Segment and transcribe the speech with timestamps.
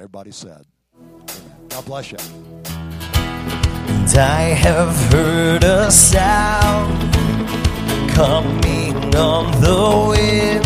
[0.00, 0.64] Everybody said,
[1.68, 2.16] God bless you.
[2.64, 7.12] And I have heard a sound
[8.12, 10.64] coming on the wind,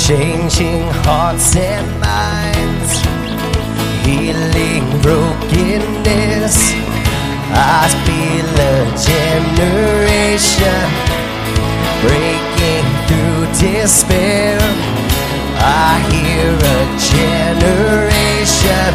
[0.00, 2.92] changing hearts and minds,
[4.06, 6.72] healing brokenness.
[7.52, 10.88] I feel a generation
[12.00, 15.11] breaking through despair.
[15.64, 18.92] I hear a generation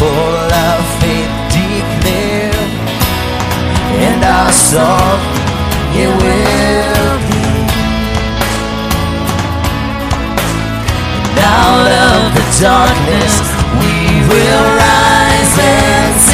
[0.00, 2.64] full of faith declare,
[4.00, 5.20] and our song
[5.92, 7.44] it will be.
[11.36, 13.34] Out of the darkness
[13.76, 16.31] we will rise and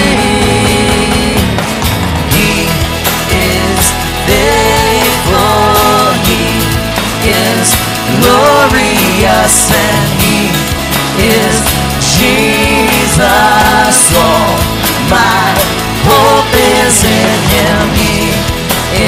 [9.48, 10.52] glorious, and He
[11.24, 11.56] is
[12.18, 13.20] Jesus.
[14.16, 14.56] All
[15.08, 15.54] my
[16.04, 17.88] hope is in Him.
[17.96, 18.32] He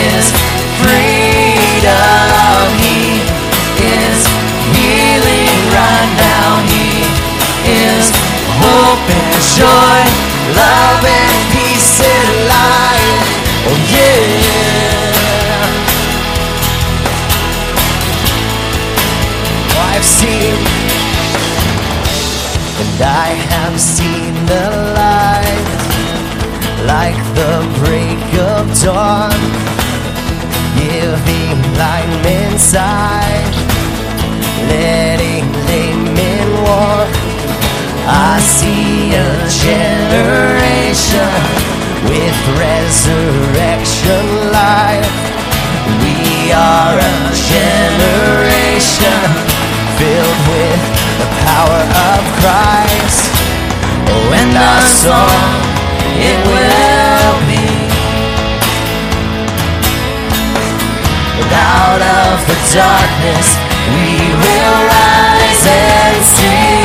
[0.08, 0.32] is
[0.80, 2.00] freedom.
[2.80, 3.20] He
[3.84, 4.26] is
[4.76, 6.64] healing right now.
[6.68, 7.04] He
[7.68, 8.10] is
[8.60, 10.09] hope and joy,
[23.80, 25.68] seen the light,
[26.84, 28.20] like the break
[28.52, 29.32] of dawn,
[30.76, 33.54] giving blind sight,
[34.68, 37.08] letting lame men walk.
[38.04, 39.32] I see a
[39.64, 41.32] generation
[42.04, 45.08] with resurrection life.
[46.04, 47.16] We are a
[47.48, 49.20] generation
[49.96, 50.82] filled with
[51.20, 52.19] the power of
[54.32, 55.60] and our song,
[56.18, 57.66] it will be.
[61.52, 63.48] Out of the darkness,
[63.92, 66.79] we will rise and sing.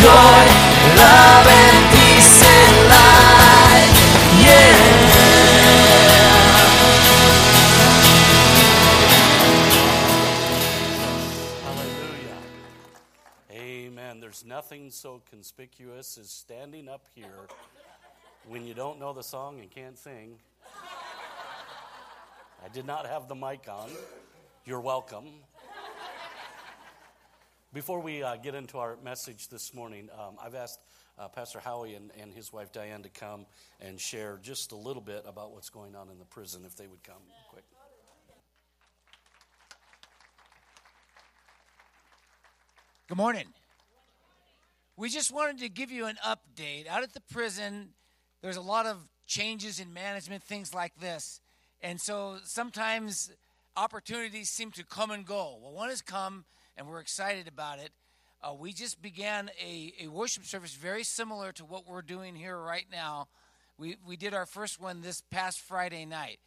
[0.00, 0.44] Joy,
[0.96, 3.94] love and peace and light.
[4.44, 4.76] Yeah.
[11.64, 12.38] Hallelujah.
[13.52, 14.20] Amen.
[14.20, 17.46] There's nothing so conspicuous as standing up here
[18.46, 20.38] when you don't know the song and can't sing.
[22.64, 23.90] I did not have the mic on.
[24.66, 25.26] You're welcome.
[27.76, 30.80] Before we uh, get into our message this morning, um, I've asked
[31.18, 33.44] uh, Pastor Howie and, and his wife Diane to come
[33.82, 36.86] and share just a little bit about what's going on in the prison, if they
[36.86, 37.20] would come
[37.50, 37.64] quick.
[43.08, 43.44] Good morning.
[44.96, 46.88] We just wanted to give you an update.
[46.88, 47.90] Out at the prison,
[48.40, 51.42] there's a lot of changes in management, things like this.
[51.82, 53.30] And so sometimes
[53.76, 55.58] opportunities seem to come and go.
[55.60, 57.90] Well, one has come, and we're excited about it.
[58.42, 62.58] Uh, we just began a, a worship service very similar to what we're doing here
[62.58, 63.28] right now.
[63.78, 66.38] We, we did our first one this past Friday night.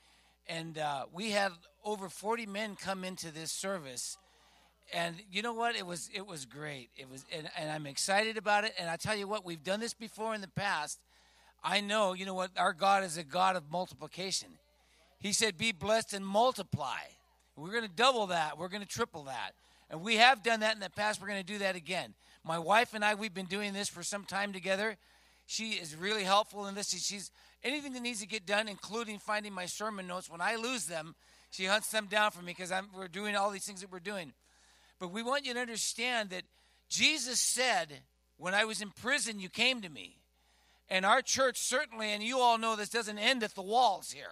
[0.48, 1.52] And uh, we had
[1.84, 4.18] over 40 men come into this service.
[4.94, 5.76] And you know what?
[5.76, 6.90] It was it was great.
[6.98, 8.74] It was and, and i'm excited about it.
[8.80, 11.00] And i tell you what we've done this before in the past.
[11.64, 12.50] I know you know what?
[12.58, 14.50] Our god is a god of multiplication.
[15.20, 17.02] He said be blessed and multiply.
[17.56, 18.58] We're going to double that.
[18.58, 19.52] We're going to triple that
[19.90, 21.22] and we have done that in the past.
[21.22, 22.14] We're going to do that again.
[22.44, 24.98] My wife and i we've been doing this for some time together.
[25.46, 26.90] She is really helpful in this.
[26.90, 27.32] She's
[27.64, 31.14] anything that needs to get done including finding my sermon notes when i lose them
[31.52, 34.34] she hunts them down for me because we're doing all these things that we're doing.
[35.00, 36.44] But we want you to understand that
[36.90, 38.02] Jesus said,
[38.38, 40.18] When I was in prison, you came to me.
[40.90, 44.32] And our church certainly, and you all know this doesn't end at the walls here.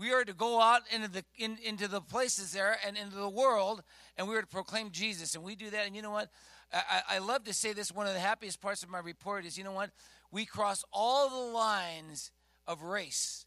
[0.00, 3.28] We are to go out into the in, into the places there and into the
[3.28, 3.82] world,
[4.16, 5.34] and we are to proclaim Jesus.
[5.34, 5.86] And we do that.
[5.86, 6.30] And you know what?
[6.72, 7.92] I, I love to say this.
[7.92, 9.90] One of the happiest parts of my report is, you know what?
[10.32, 12.30] We cross all the lines
[12.66, 13.44] of race.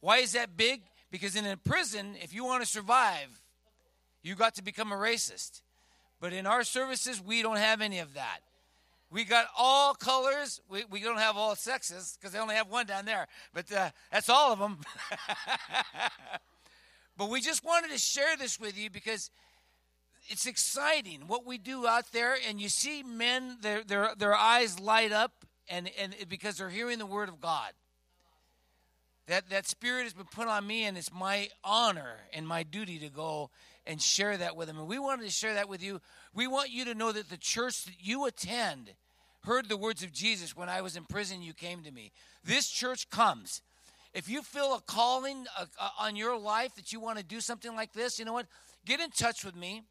[0.00, 0.82] Why is that big?
[1.10, 3.42] Because in a prison, if you want to survive,
[4.22, 5.62] you got to become a racist.
[6.20, 8.40] But in our services, we don't have any of that.
[9.12, 10.60] We got all colors.
[10.68, 13.90] We, we don't have all sexes because they only have one down there, but uh,
[14.12, 14.78] that's all of them.
[17.16, 19.30] but we just wanted to share this with you because
[20.28, 24.78] it's exciting what we do out there, and you see men, their, their, their eyes
[24.78, 27.72] light up and, and because they're hearing the word of God.
[29.26, 32.98] That, that spirit has been put on me, and it's my honor and my duty
[33.00, 33.50] to go
[33.90, 34.78] and share that with them.
[34.78, 36.00] And we wanted to share that with you.
[36.32, 38.94] We want you to know that the church that you attend
[39.42, 41.42] heard the words of Jesus when I was in prison.
[41.42, 42.12] You came to me.
[42.44, 43.62] This church comes.
[44.14, 45.46] If you feel a calling
[45.98, 48.46] on your life that you want to do something like this, you know what?
[48.86, 49.82] Get in touch with me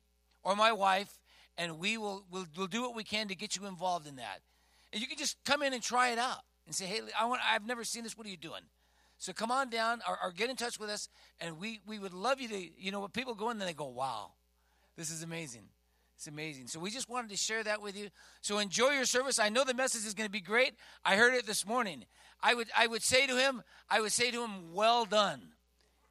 [0.44, 1.20] or my wife,
[1.58, 4.40] and we will we'll, we'll do what we can to get you involved in that.
[4.94, 7.42] And you can just come in and try it out and say, "Hey, I want,
[7.46, 8.18] I've never seen this.
[8.18, 8.62] What are you doing?"
[9.20, 11.10] So come on down or, or, get in touch with us,
[11.42, 13.74] and we, we would love you to, you know, when people go in, then they
[13.74, 14.32] go, wow,
[14.96, 15.64] this is amazing.
[16.16, 16.68] It's amazing.
[16.68, 18.10] So we just wanted to share that with you.
[18.40, 19.38] So enjoy your service.
[19.38, 20.74] I know the message is going to be great.
[21.04, 22.06] I heard it this morning.
[22.42, 25.42] I would, I would say to him, I would say to him, well done,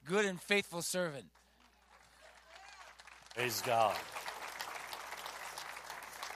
[0.04, 1.24] good and faithful servant.
[3.34, 3.96] Praise God.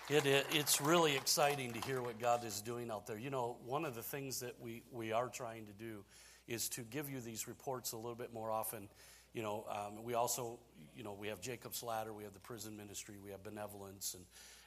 [0.08, 3.19] It, it, it's really exciting to hear what God is doing out there.
[3.19, 6.04] You know, one of the things that we, we are trying to do
[6.47, 8.89] is to give you these reports a little bit more often.
[9.33, 10.59] You know, um, we also,
[10.94, 14.25] you know, we have Jacob's Ladder, we have the prison ministry, we have benevolence, and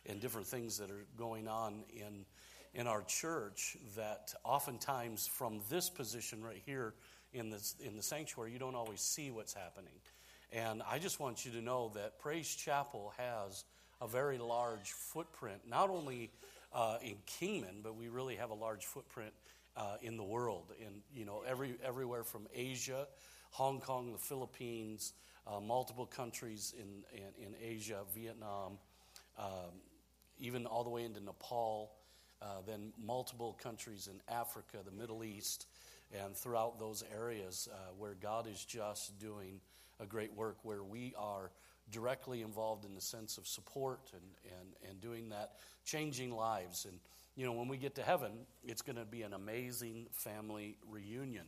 [0.07, 2.25] and different things that are going on in
[2.73, 3.77] in our church.
[3.95, 6.93] That oftentimes, from this position right here
[7.33, 9.93] in the in the sanctuary, you don't always see what's happening.
[10.51, 13.65] And I just want you to know that Praise Chapel has
[14.01, 16.31] a very large footprint, not only
[16.73, 19.33] uh, in Kingman, but we really have a large footprint
[19.77, 23.07] uh, in the world, in you know every everywhere from Asia,
[23.51, 25.13] Hong Kong, the Philippines,
[25.47, 28.77] uh, multiple countries in, in, in Asia, Vietnam,
[29.37, 29.79] um,
[30.39, 31.91] even all the way into Nepal,
[32.41, 35.67] uh, then multiple countries in Africa, the Middle East,
[36.13, 39.59] and throughout those areas uh, where God is just doing
[39.99, 41.51] a great work, where we are
[41.91, 45.53] directly involved in the sense of support and, and, and doing that,
[45.85, 46.85] changing lives.
[46.85, 46.99] And
[47.35, 48.31] you know, when we get to heaven,
[48.63, 51.45] it's going to be an amazing family reunion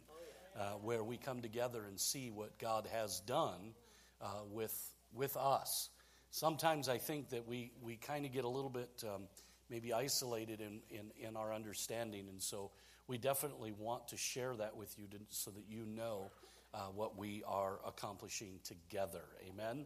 [0.60, 3.74] uh, where we come together and see what God has done
[4.22, 5.90] uh, with, with us.
[6.30, 9.24] Sometimes I think that we, we kind of get a little bit um,
[9.70, 12.72] maybe isolated in, in, in, our understanding, and so
[13.08, 16.32] we definitely want to share that with you to, so that you know
[16.74, 19.24] uh, what we are accomplishing together.
[19.50, 19.86] Amen?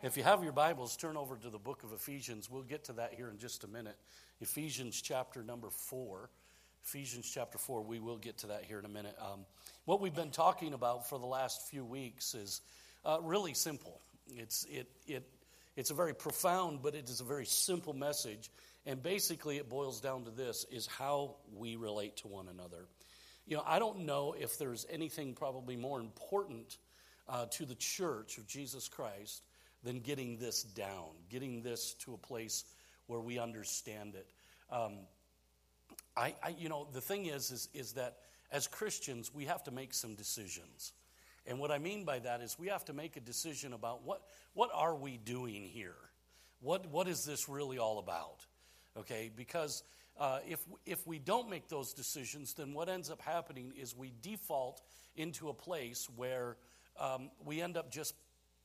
[0.00, 2.48] If you have your Bibles, turn over to the book of Ephesians.
[2.48, 3.96] We'll get to that here in just a minute.
[4.40, 6.30] Ephesians chapter number four.
[6.84, 9.16] Ephesians chapter 4, we will get to that here in a minute.
[9.20, 9.40] Um,
[9.86, 12.60] what we've been talking about for the last few weeks is
[13.04, 14.00] uh, really simple.
[14.36, 15.28] It's, it, it,
[15.76, 18.50] it's a very profound, but it is a very simple message.
[18.86, 22.86] And basically, it boils down to this is how we relate to one another.
[23.48, 26.78] You know, I don't know if there's anything probably more important
[27.28, 29.42] uh, to the church of Jesus Christ
[29.82, 32.64] than getting this down, getting this to a place
[33.06, 34.30] where we understand it.
[34.70, 34.98] Um,
[36.16, 38.18] I, I, you know, the thing is, is, is that
[38.50, 40.92] as Christians, we have to make some decisions.
[41.46, 44.22] And what I mean by that is we have to make a decision about what,
[44.52, 45.96] what are we doing here?
[46.60, 48.44] What, what is this really all about?
[48.96, 49.82] Okay, because
[50.18, 54.12] uh, if, if we don't make those decisions, then what ends up happening is we
[54.20, 54.82] default
[55.16, 56.56] into a place where
[56.98, 58.14] um, we end up just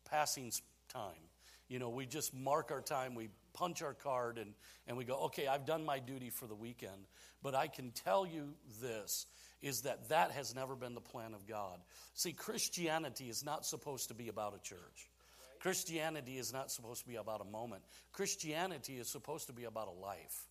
[0.10, 0.52] passing
[0.94, 1.30] time.
[1.70, 4.54] You know, we just mark our time, we punch our card, and,
[4.88, 7.08] and we go, okay, I've done my duty for the weekend.
[7.42, 9.26] But I can tell you this
[9.62, 11.80] is that that has never been the plan of God.
[12.14, 15.10] See, Christianity is not supposed to be about a church.
[15.62, 17.84] Christianity is not supposed to be about a moment.
[18.12, 20.48] Christianity is supposed to be about a life.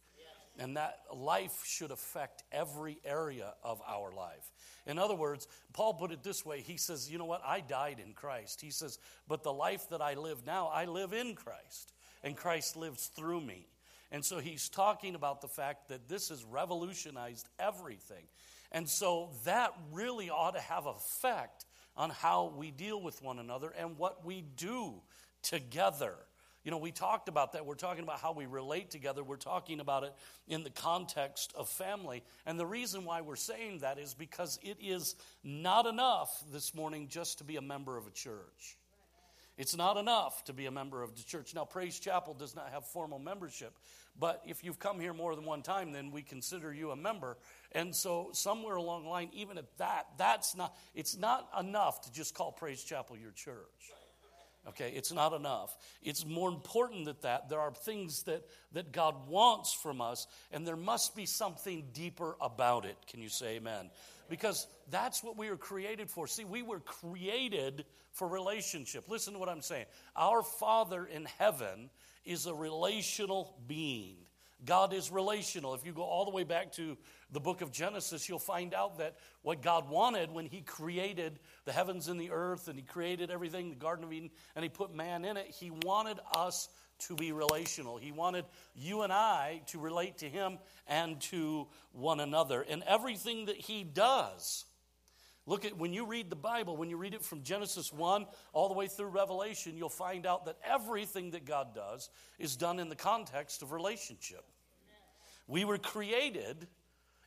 [0.59, 4.51] And that life should affect every area of our life.
[4.87, 7.43] In other words, Paul put it this way He says, You know what?
[7.45, 8.61] I died in Christ.
[8.61, 11.93] He says, But the life that I live now, I live in Christ,
[12.23, 13.67] and Christ lives through me.
[14.11, 18.25] And so he's talking about the fact that this has revolutionized everything.
[18.71, 21.65] And so that really ought to have effect
[21.97, 24.95] on how we deal with one another and what we do
[25.43, 26.15] together.
[26.65, 27.67] You know, we talked about that.
[27.67, 29.25] We're talking about how we relate together.
[29.25, 30.15] We're talking about it
[30.47, 32.23] in the context of family.
[32.47, 37.09] And the reason why we're saying that is because it is not enough this morning
[37.09, 38.77] just to be a member of a church.
[39.59, 41.55] It's not enough to be a member of the church.
[41.55, 43.77] Now, Praise Chapel does not have formal membership,
[44.19, 47.37] but if you've come here more than one time, then we consider you a member.
[47.73, 52.13] And so, somewhere along the line, even at that, that's not, it's not enough to
[52.13, 53.93] just call Praise Chapel your church.
[54.69, 55.77] Okay, it's not enough.
[56.03, 57.49] It's more important than that.
[57.49, 62.37] There are things that, that God wants from us, and there must be something deeper
[62.41, 62.97] about it.
[63.11, 63.91] Can you say amen?
[64.29, 66.29] Because that's what we were created for.
[66.29, 69.09] See, we were created for relationship.
[69.09, 69.87] Listen to what I'm saying.
[70.15, 71.91] Our Father in heaven
[72.25, 74.17] is a relational being.
[74.65, 75.75] God is relational.
[75.75, 76.97] If you go all the way back to
[77.31, 81.73] the book of Genesis, you'll find out that what God wanted when He created the
[81.73, 84.95] heavens and the earth and He created everything, the Garden of Eden, and He put
[84.95, 86.69] man in it, He wanted us
[87.09, 87.97] to be relational.
[87.97, 88.45] He wanted
[88.77, 92.63] you and I to relate to Him and to one another.
[92.63, 94.65] And everything that He does,
[95.45, 98.69] Look at when you read the Bible, when you read it from Genesis 1 all
[98.69, 102.89] the way through Revelation, you'll find out that everything that God does is done in
[102.89, 104.45] the context of relationship.
[105.49, 106.69] We were created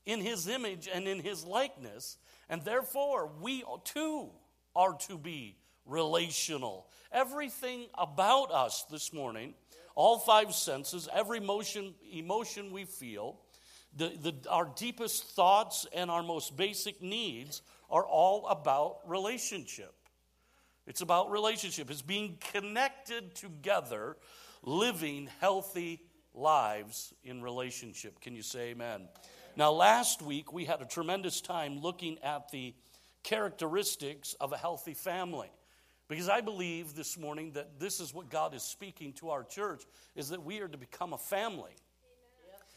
[0.05, 2.17] in His image and in His likeness,
[2.49, 4.29] and therefore we too
[4.75, 6.87] are to be relational.
[7.11, 9.55] Everything about us this morning,
[9.93, 13.39] all five senses, every emotion, emotion we feel,
[13.95, 19.93] the, the, our deepest thoughts and our most basic needs are all about relationship.
[20.87, 21.89] It's about relationship.
[21.89, 24.17] It's being connected together,
[24.61, 26.01] living healthy
[26.33, 28.19] lives in relationship.
[28.19, 29.07] Can you say amen?
[29.55, 32.73] Now, last week we had a tremendous time looking at the
[33.23, 35.49] characteristics of a healthy family.
[36.07, 39.83] Because I believe this morning that this is what God is speaking to our church
[40.15, 41.71] is that we are to become a family.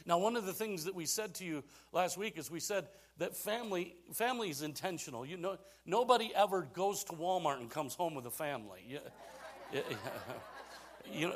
[0.09, 1.63] Now, one of the things that we said to you
[1.93, 2.89] last week is we said
[3.19, 5.27] that family family is intentional.
[5.27, 8.81] You know, nobody ever goes to Walmart and comes home with a family.
[8.89, 9.01] You,
[11.13, 11.35] you know,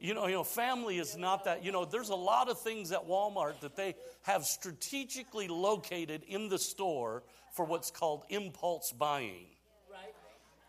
[0.00, 1.64] you know, you know, family is not that.
[1.64, 6.48] You know, there's a lot of things at Walmart that they have strategically located in
[6.48, 9.46] the store for what's called impulse buying.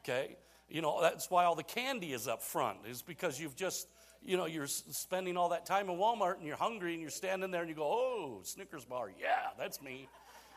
[0.03, 0.38] Okay,
[0.69, 3.88] you know that's why all the candy is up front is because you've just
[4.24, 7.51] you know, you're spending all that time in Walmart and you're hungry and you're standing
[7.51, 10.07] there and you go, oh, Snickers bar, yeah, that's me.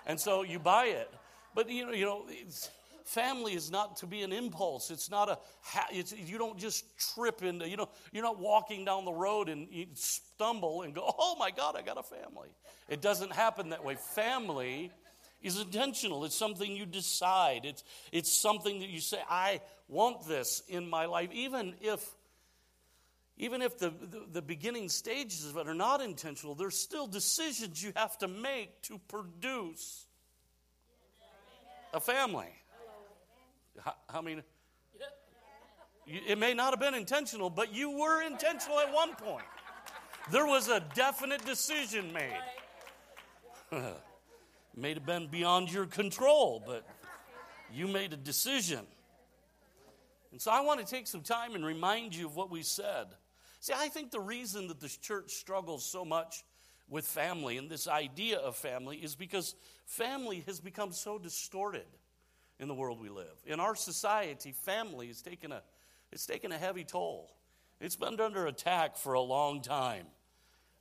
[0.06, 1.12] And so you buy it.
[1.54, 2.26] But, you know, you know
[3.04, 4.90] family is not to be an impulse.
[4.90, 5.38] It's not a,
[5.90, 9.68] it's, you don't just trip into, you know, you're not walking down the road and
[9.70, 12.48] you stumble and go, oh my God, I got a family.
[12.88, 13.96] It doesn't happen that way.
[13.96, 14.92] Family
[15.42, 16.24] is intentional.
[16.24, 17.64] It's something you decide.
[17.64, 22.08] It's, it's something that you say, I want this in my life, even if
[23.40, 27.82] even if the, the, the, beginning stages of it are not intentional, there's still decisions
[27.82, 30.06] you have to make to produce
[31.94, 32.52] a family.
[34.10, 34.42] How many?
[36.06, 39.46] It may not have been intentional, but you were intentional at one point.
[40.30, 42.36] There was a definite decision made.
[44.76, 46.86] may have been beyond your control, but
[47.72, 48.80] you made a decision.
[50.30, 53.06] And so I want to take some time and remind you of what we said.
[53.60, 56.44] See, I think the reason that this church struggles so much
[56.88, 59.54] with family and this idea of family is because
[59.86, 61.86] family has become so distorted
[62.58, 63.36] in the world we live.
[63.46, 65.62] In our society, family has taken a,
[66.10, 67.30] it's taken a heavy toll.
[67.80, 70.06] It's been under attack for a long time.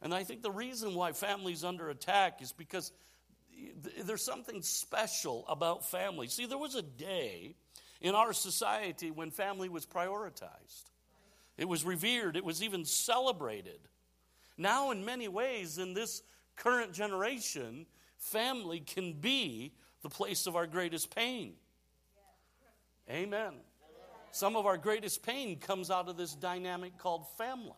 [0.01, 2.93] And I think the reason why family is under attack is because
[4.03, 6.27] there's something special about family.
[6.27, 7.55] See, there was a day
[7.99, 10.85] in our society when family was prioritized.
[11.59, 13.81] It was revered, it was even celebrated.
[14.57, 16.23] Now, in many ways, in this
[16.55, 17.85] current generation,
[18.17, 21.55] family can be the place of our greatest pain.
[23.09, 23.55] Amen.
[24.31, 27.73] Some of our greatest pain comes out of this dynamic called family.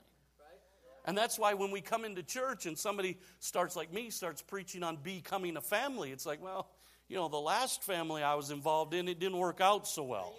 [1.06, 4.84] And that's why when we come into church and somebody starts, like me, starts preaching
[4.84, 6.70] on becoming a family, it's like, well,
[7.08, 10.36] you know, the last family I was involved in, it didn't work out so well.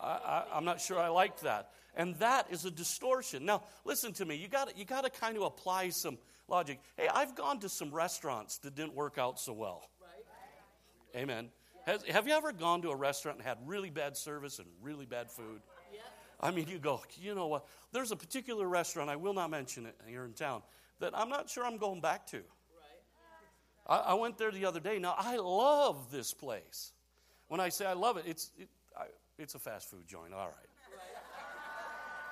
[0.00, 1.72] I, am not sure I liked that.
[1.96, 3.44] And that is a distortion.
[3.44, 4.36] Now, listen to me.
[4.36, 6.80] You got you got to kind of apply some logic.
[6.96, 9.88] Hey, I've gone to some restaurants that didn't work out so well.
[10.00, 11.22] Right.
[11.22, 11.50] Amen.
[11.86, 15.04] Has, have you ever gone to a restaurant and had really bad service and really
[15.06, 15.60] bad food?
[15.92, 16.00] Yeah.
[16.40, 17.66] I mean, you go, you know what?
[17.92, 20.62] There's a particular restaurant, I will not mention it here in town,
[21.00, 22.38] that I'm not sure I'm going back to.
[22.38, 22.44] Right.
[23.86, 24.98] I, I went there the other day.
[24.98, 26.92] Now, I love this place.
[27.48, 29.04] When I say I love it, it's, it, I,
[29.38, 30.63] it's a fast food joint, all right.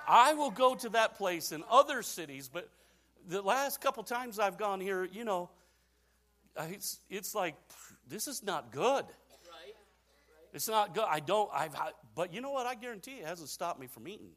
[0.07, 2.69] I will go to that place in other cities, but
[3.27, 5.49] the last couple times I've gone here, you know,
[6.57, 7.55] it's, it's like,
[8.07, 9.05] this is not good.
[9.05, 9.75] Right.
[10.53, 11.05] It's not good.
[11.07, 11.75] I don't, I've,
[12.15, 12.67] but you know what?
[12.67, 14.31] I guarantee it hasn't stopped me from eating.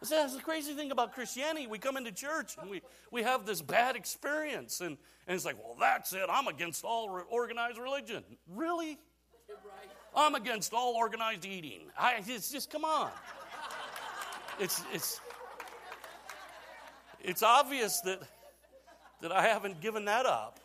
[0.08, 1.66] That's the crazy thing about Christianity.
[1.66, 5.56] We come into church and we, we have this bad experience, and, and it's like,
[5.62, 6.26] well, that's it.
[6.28, 8.24] I'm against all organized religion.
[8.48, 8.98] Really?
[9.48, 9.88] Right.
[10.14, 11.82] I'm against all organized eating.
[11.98, 13.10] I, it's just, come on.
[14.58, 15.20] It's, it's,
[17.20, 18.20] it's obvious that,
[19.20, 20.58] that I haven't given that up.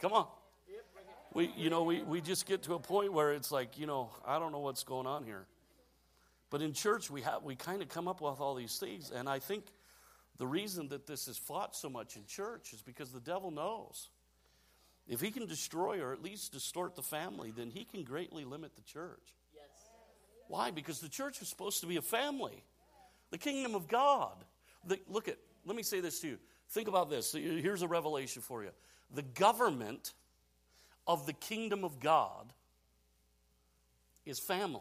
[0.00, 0.26] Come on.
[1.32, 4.10] We, you know, we, we just get to a point where it's like, you know,
[4.24, 5.46] I don't know what's going on here.
[6.50, 9.10] But in church, we, have, we kind of come up with all these things.
[9.10, 9.64] And I think
[10.38, 14.10] the reason that this is fought so much in church is because the devil knows.
[15.06, 18.74] If he can destroy or at least distort the family, then he can greatly limit
[18.74, 19.34] the church.
[19.54, 19.64] Yes.
[20.48, 20.70] Why?
[20.70, 22.62] Because the church is supposed to be a family,
[23.30, 24.32] the kingdom of God.
[24.86, 26.38] The, look at, let me say this to you.
[26.70, 27.32] Think about this.
[27.32, 28.70] Here's a revelation for you.
[29.14, 30.12] The government
[31.06, 32.52] of the kingdom of God
[34.24, 34.80] is family.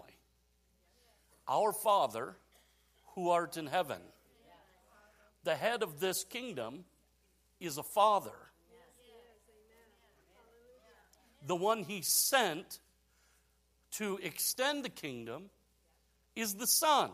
[1.47, 2.35] Our Father
[3.15, 3.99] who art in heaven.
[5.43, 6.85] The head of this kingdom
[7.59, 8.31] is a father.
[11.45, 12.79] The one he sent
[13.93, 15.49] to extend the kingdom
[16.35, 17.11] is the son.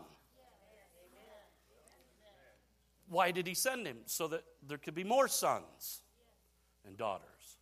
[3.08, 3.98] Why did he send him?
[4.06, 6.02] So that there could be more sons
[6.86, 7.58] and daughters,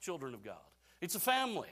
[0.00, 0.56] children of God.
[1.00, 1.68] It's a family.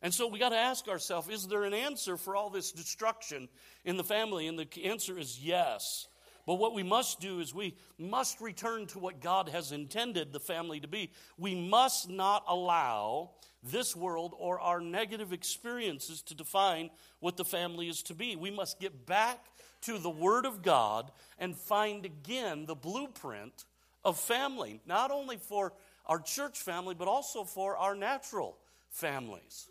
[0.00, 3.48] And so we got to ask ourselves is there an answer for all this destruction
[3.84, 4.46] in the family?
[4.46, 6.06] And the answer is yes.
[6.46, 10.40] But what we must do is we must return to what God has intended the
[10.40, 11.10] family to be.
[11.38, 13.30] We must not allow
[13.62, 18.36] this world or our negative experiences to define what the family is to be.
[18.36, 19.46] We must get back
[19.82, 23.64] to the Word of God and find again the blueprint
[24.04, 25.72] of family, not only for
[26.06, 28.58] our church family, but also for our natural
[28.90, 29.68] families.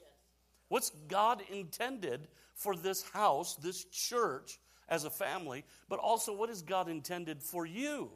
[0.70, 4.58] What's God intended for this house, this church,
[4.90, 8.10] as a family, but also what is God intended for you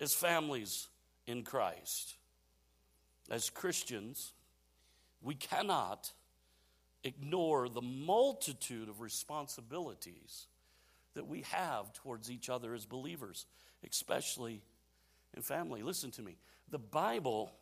[0.00, 0.88] as families
[1.26, 2.16] in Christ?
[3.30, 4.32] As Christians,
[5.22, 6.12] we cannot
[7.04, 10.46] ignore the multitude of responsibilities
[11.14, 13.46] that we have towards each other as believers,
[13.88, 14.62] especially
[15.36, 15.82] in family.
[15.82, 16.36] Listen to me.
[16.70, 17.52] The Bible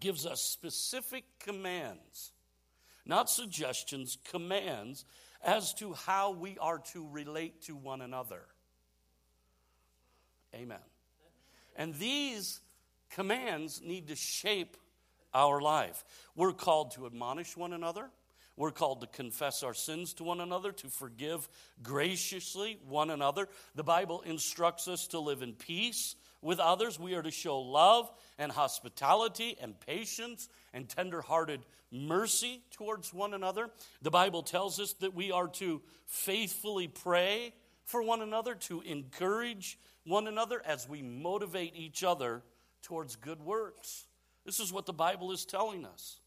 [0.00, 2.32] gives us specific commands,
[3.04, 5.04] not suggestions, commands
[5.46, 8.42] as to how we are to relate to one another.
[10.54, 10.78] Amen.
[11.76, 12.60] And these
[13.10, 14.76] commands need to shape
[15.32, 16.04] our life.
[16.34, 18.10] We're called to admonish one another.
[18.56, 21.48] We're called to confess our sins to one another, to forgive
[21.82, 23.48] graciously one another.
[23.74, 26.98] The Bible instructs us to live in peace with others.
[26.98, 33.68] We are to show love and hospitality and patience and tenderhearted mercy towards one another.
[34.00, 37.52] The Bible tells us that we are to faithfully pray
[37.84, 42.42] for one another, to encourage one another as we motivate each other
[42.82, 44.06] towards good works.
[44.44, 46.20] This is what the Bible is telling us.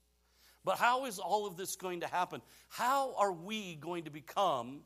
[0.66, 2.42] But how is all of this going to happen?
[2.68, 4.82] How are we going to become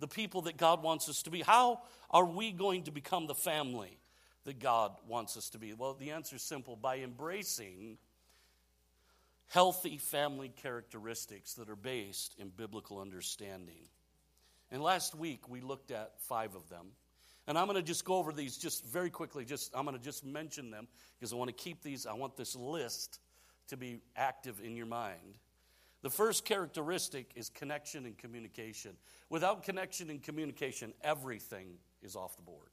[0.00, 1.42] the people that God wants us to be?
[1.42, 3.98] How are we going to become the family
[4.46, 5.74] that God wants us to be?
[5.74, 7.98] Well, the answer is simple by embracing
[9.48, 13.88] healthy family characteristics that are based in biblical understanding.
[14.70, 16.86] And last week we looked at five of them.
[17.48, 19.44] And I'm going to just go over these just very quickly.
[19.44, 22.36] Just I'm going to just mention them because I want to keep these I want
[22.36, 23.20] this list
[23.68, 25.38] to be active in your mind.
[26.02, 28.92] The first characteristic is connection and communication.
[29.28, 32.70] Without connection and communication, everything is off the board.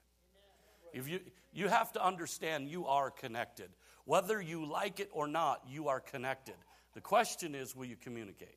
[0.94, 1.20] If you,
[1.52, 3.70] you have to understand you are connected.
[4.06, 6.56] Whether you like it or not, you are connected.
[6.94, 8.50] The question is, will you communicate?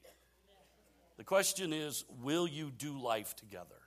[1.17, 3.81] The question is, will you do life together?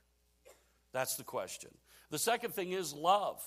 [0.91, 1.69] That's the question.
[2.09, 3.43] The second thing is love.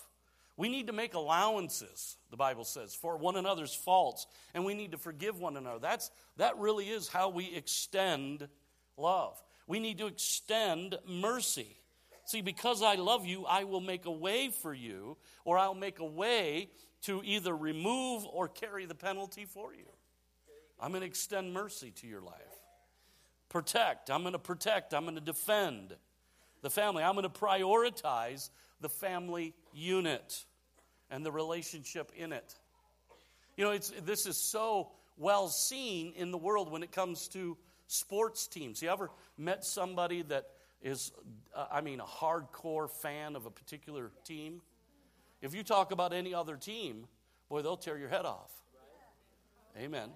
[0.56, 4.92] We need to make allowances, the Bible says, for one another's faults, and we need
[4.92, 5.78] to forgive one another.
[5.80, 8.48] That's, that really is how we extend
[8.96, 9.42] love.
[9.66, 11.76] We need to extend mercy.
[12.32, 15.98] See, because I love you, I will make a way for you, or I'll make
[15.98, 16.70] a way
[17.02, 19.84] to either remove or carry the penalty for you.
[20.80, 22.32] I'm going to extend mercy to your life.
[23.50, 24.10] Protect.
[24.10, 24.94] I'm going to protect.
[24.94, 25.94] I'm going to defend
[26.62, 27.02] the family.
[27.02, 28.48] I'm going to prioritize
[28.80, 30.46] the family unit
[31.10, 32.54] and the relationship in it.
[33.58, 38.46] You know, this is so well seen in the world when it comes to sports
[38.46, 38.80] teams.
[38.80, 40.46] You ever met somebody that
[40.82, 41.12] is,
[41.54, 44.60] uh, I mean, a hardcore fan of a particular team?
[45.40, 47.06] If you talk about any other team,
[47.48, 48.52] boy, they'll tear your head off.
[49.78, 50.10] Amen.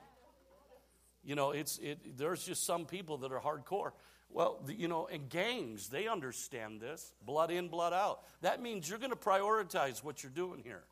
[1.24, 3.92] You know, it's it, there's just some people that are hardcore.
[4.30, 8.22] Well, the, you know, and gangs, they understand this blood in, blood out.
[8.42, 10.84] That means you're going to prioritize what you're doing here.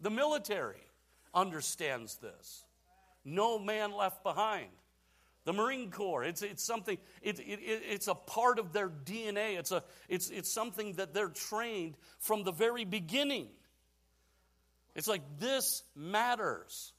[0.00, 0.82] The military
[1.34, 2.64] understands this.
[3.24, 4.68] No man left behind.
[5.46, 9.56] The Marine Corps, it's, it's something, it, it, it's a part of their DNA.
[9.56, 13.46] It's, a, it's, it's something that they're trained from the very beginning.
[14.96, 16.92] It's like this matters.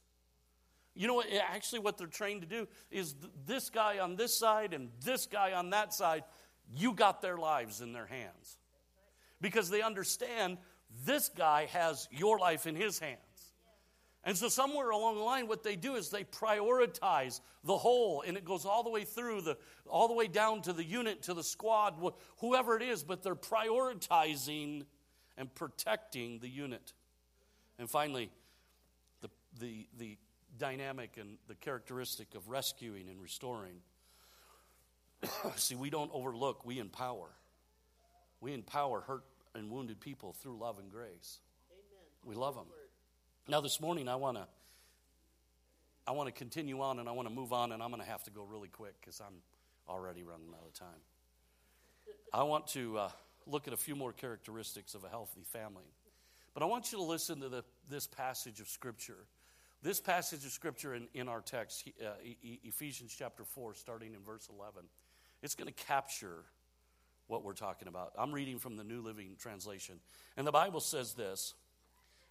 [0.95, 1.27] You know what?
[1.29, 5.25] Eh, actually, what they're trained to do is this guy on this side and this
[5.25, 6.23] guy on that side,
[6.73, 8.57] you got their lives in their hands.
[9.41, 10.57] Because they understand
[11.05, 13.19] this guy has your life in his hands.
[14.27, 18.35] And so, somewhere along the line, what they do is they prioritize the whole, and
[18.35, 21.33] it goes all the way through the, all the way down to the unit, to
[21.33, 21.95] the squad,
[22.39, 24.83] whoever it is, but they're prioritizing
[25.37, 26.91] and protecting the unit.
[27.79, 28.29] And finally,
[29.21, 29.29] the,
[29.61, 30.17] the, the
[30.59, 33.77] dynamic and the characteristic of rescuing and restoring.
[35.55, 37.29] See, we don't overlook, we empower.
[38.41, 39.23] We empower hurt
[39.55, 41.39] and wounded people through love and grace.
[41.71, 42.25] Amen.
[42.25, 42.65] We love them.
[43.49, 44.45] Now, this morning, I want to.
[46.05, 48.09] I want to continue on and I want to move on, and I'm going to
[48.09, 49.41] have to go really quick because I'm
[49.89, 51.01] already running out of time.
[52.33, 53.09] I want to uh,
[53.45, 55.85] look at a few more characteristics of a healthy family.
[56.53, 59.27] But I want you to listen to the, this passage of Scripture.
[59.81, 64.49] This passage of Scripture in, in our text, uh, Ephesians chapter 4, starting in verse
[64.49, 64.83] 11,
[65.41, 66.43] it's going to capture
[67.27, 68.11] what we're talking about.
[68.17, 69.99] I'm reading from the New Living Translation.
[70.35, 71.53] And the Bible says this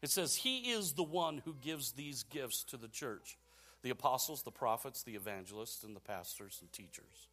[0.03, 3.39] it says, He is the one who gives these gifts to the church
[3.83, 7.29] the apostles, the prophets, the evangelists, and the pastors and teachers.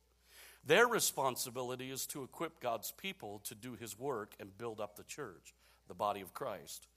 [0.65, 5.03] Their responsibility is to equip God's people to do His work and build up the
[5.03, 5.55] church,
[5.87, 6.87] the body of Christ,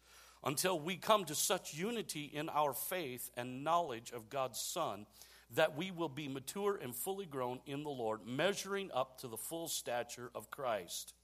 [0.44, 5.06] until we come to such unity in our faith and knowledge of God's Son
[5.54, 9.36] that we will be mature and fully grown in the Lord, measuring up to the
[9.36, 11.14] full stature of Christ.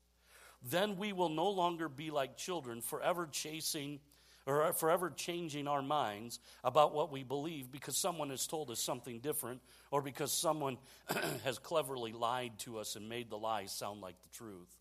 [0.62, 3.98] Then we will no longer be like children, forever chasing
[4.46, 9.20] or forever changing our minds about what we believe because someone has told us something
[9.20, 10.78] different or because someone
[11.44, 14.78] has cleverly lied to us and made the lie sound like the truth.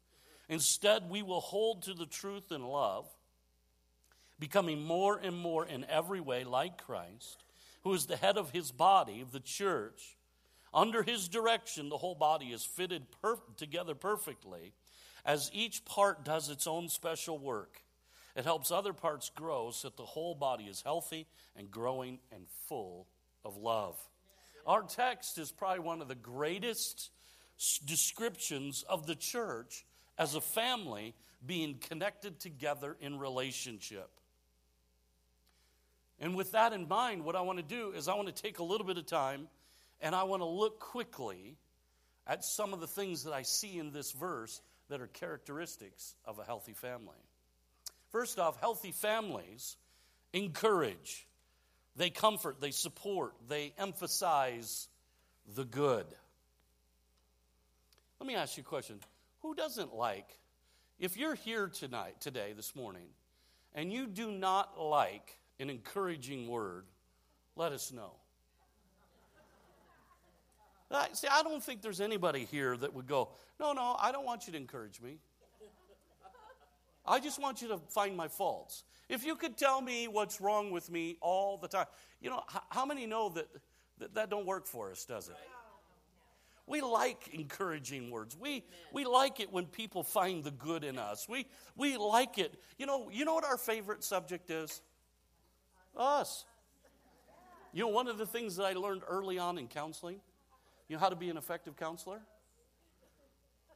[0.49, 3.07] Instead, we will hold to the truth in love,
[4.39, 7.43] becoming more and more in every way like Christ,
[7.83, 10.17] who is the head of his body, the church.
[10.73, 14.73] Under his direction, the whole body is fitted per- together perfectly
[15.25, 17.81] as each part does its own special work.
[18.35, 22.45] It helps other parts grow so that the whole body is healthy and growing and
[22.67, 23.07] full
[23.43, 23.97] of love.
[24.65, 27.09] Our text is probably one of the greatest
[27.85, 29.85] descriptions of the church
[30.17, 31.13] as a family
[31.45, 34.09] being connected together in relationship.
[36.19, 38.59] And with that in mind, what I want to do is I want to take
[38.59, 39.47] a little bit of time
[39.99, 41.57] and I want to look quickly
[42.27, 46.37] at some of the things that I see in this verse that are characteristics of
[46.37, 47.17] a healthy family.
[48.11, 49.77] First off, healthy families
[50.33, 51.27] encourage,
[51.95, 54.87] they comfort, they support, they emphasize
[55.55, 56.05] the good.
[58.19, 58.99] Let me ask you a question.
[59.41, 60.37] Who doesn't like,
[60.99, 63.07] if you're here tonight, today, this morning,
[63.73, 66.85] and you do not like an encouraging word,
[67.55, 68.11] let us know.
[71.13, 74.47] See, I don't think there's anybody here that would go, no, no, I don't want
[74.47, 75.19] you to encourage me.
[77.11, 78.83] I just want you to find my faults.
[79.09, 81.87] If you could tell me what's wrong with me all the time,
[82.21, 83.47] you know, how many know that
[84.01, 85.35] that, that don't work for us, does it?
[86.67, 88.37] We like encouraging words.
[88.39, 91.27] We, we like it when people find the good in us.
[91.27, 92.53] We, we like it.
[92.77, 94.81] You know, you know what our favorite subject is?
[95.97, 96.45] Us.
[97.73, 100.21] You know, one of the things that I learned early on in counseling,
[100.87, 102.21] you know how to be an effective counselor?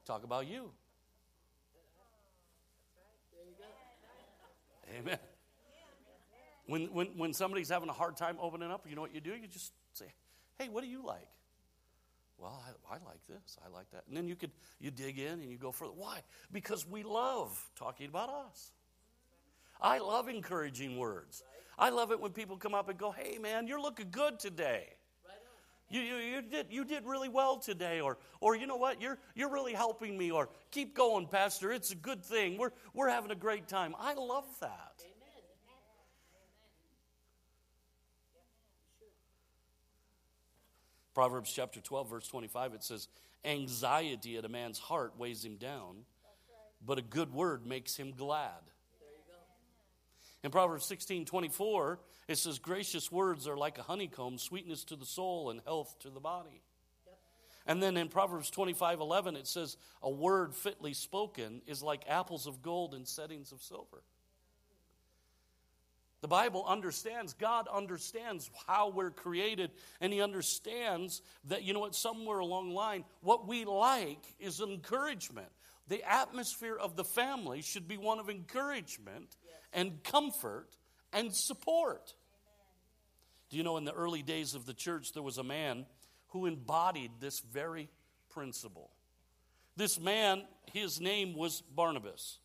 [0.06, 0.72] Talk about you.
[4.98, 5.20] Amen.
[6.68, 9.32] When, when, when somebody's having a hard time opening up, you know what you do?
[9.32, 10.06] You just say,
[10.58, 11.28] hey, what do you like?
[12.38, 13.58] Well, I, I, like this.
[13.66, 14.04] I like that.
[14.08, 15.94] And then you could you dig in and you go further.
[15.96, 16.20] Why?
[16.52, 18.72] Because we love talking about us.
[19.82, 21.44] I love encouraging words.
[21.78, 24.88] I love it when people come up and go, hey man, you're looking good today.
[25.90, 29.20] You, you, you, did, you did really well today, or, or you know what, you're,
[29.36, 32.58] you're really helping me, or keep going, Pastor, it's a good thing.
[32.58, 33.94] We're, we're having a great time.
[34.00, 35.04] I love that.
[41.14, 43.08] Proverbs chapter 12, verse 25, it says,
[43.46, 45.98] Anxiety at a man's heart weighs him down,
[46.86, 48.60] but a good word makes him glad.
[50.46, 55.06] In Proverbs 16 24, it says, Gracious words are like a honeycomb, sweetness to the
[55.06, 56.62] soul and health to the body.
[57.08, 57.18] Yep.
[57.66, 62.46] And then in Proverbs 25 11, it says, A word fitly spoken is like apples
[62.46, 64.04] of gold in settings of silver.
[66.22, 71.96] The Bible understands, God understands how we're created, and He understands that, you know what,
[71.96, 75.50] somewhere along the line, what we like is encouragement.
[75.88, 79.36] The atmosphere of the family should be one of encouragement
[79.72, 80.70] and comfort
[81.14, 82.14] and support.
[83.50, 85.86] Do you know, in the early days of the church, there was a man
[86.30, 87.90] who embodied this very
[88.30, 88.90] principle.
[89.78, 90.44] This man,
[90.74, 92.40] his name was Barnabas.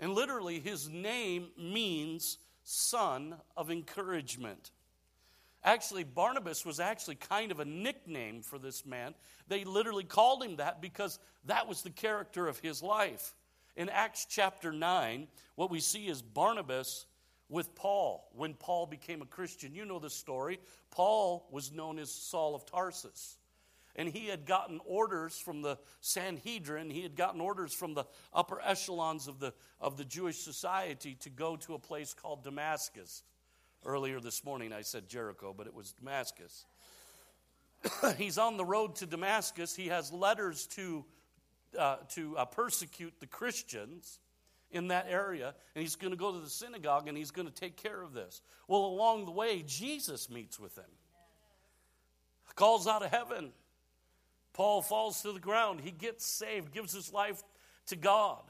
[0.00, 4.70] And literally, his name means son of encouragement.
[5.64, 9.14] Actually, Barnabas was actually kind of a nickname for this man.
[9.48, 13.34] They literally called him that because that was the character of his life.
[13.76, 17.06] In Acts chapter 9, what we see is Barnabas
[17.48, 19.74] with Paul when Paul became a Christian.
[19.74, 20.60] You know the story.
[20.90, 23.38] Paul was known as Saul of Tarsus
[23.98, 28.60] and he had gotten orders from the Sanhedrin, he had gotten orders from the upper
[28.64, 33.24] echelons of the, of the Jewish society to go to a place called Damascus.
[33.84, 36.66] Earlier this morning I said Jericho, but it was Damascus.
[38.18, 39.74] He's on the road to Damascus.
[39.74, 41.04] He has letters to,
[41.78, 44.20] uh, to uh, persecute the Christians
[44.70, 47.54] in that area, and he's going to go to the synagogue and he's going to
[47.54, 48.42] take care of this.
[48.66, 50.84] Well, along the way, Jesus meets with him,
[52.54, 53.52] calls out of heaven
[54.58, 55.82] Paul falls to the ground.
[55.84, 57.44] He gets saved, gives his life
[57.86, 58.42] to God.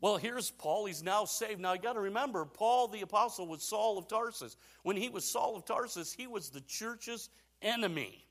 [0.00, 0.86] Well, here's Paul.
[0.86, 1.60] He's now saved.
[1.60, 4.56] Now, you got to remember, Paul the apostle was Saul of Tarsus.
[4.82, 7.30] When he was Saul of Tarsus, he was the church's
[7.62, 8.24] enemy.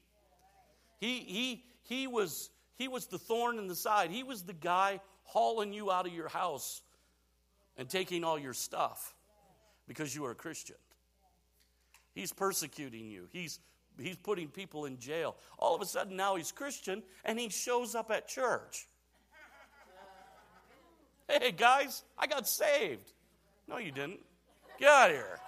[0.99, 4.12] He, he, he, was, he was the thorn in the side.
[4.12, 6.82] He was the guy hauling you out of your house
[7.77, 9.13] and taking all your stuff
[9.88, 10.77] because you are a Christian.
[12.15, 13.27] He's persecuting you.
[13.32, 13.60] He's
[13.99, 15.36] he's putting people in jail.
[15.60, 18.88] All of a sudden now he's Christian and he shows up at church.
[21.27, 23.11] Hey guys, I got saved.
[23.67, 24.19] No, you didn't.
[24.79, 25.39] Get out of here.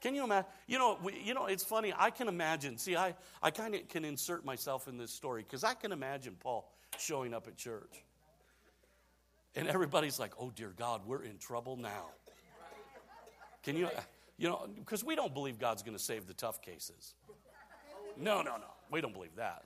[0.00, 0.50] Can you imagine?
[0.66, 1.92] You know, we, you know, it's funny.
[1.96, 2.76] I can imagine.
[2.78, 6.36] See, I, I kind of can insert myself in this story because I can imagine
[6.38, 8.04] Paul showing up at church.
[9.56, 12.10] And everybody's like, oh, dear God, we're in trouble now.
[13.62, 13.88] Can you?
[14.36, 17.14] You know, because we don't believe God's going to save the tough cases.
[18.16, 18.66] No, no, no.
[18.90, 19.64] We don't believe that.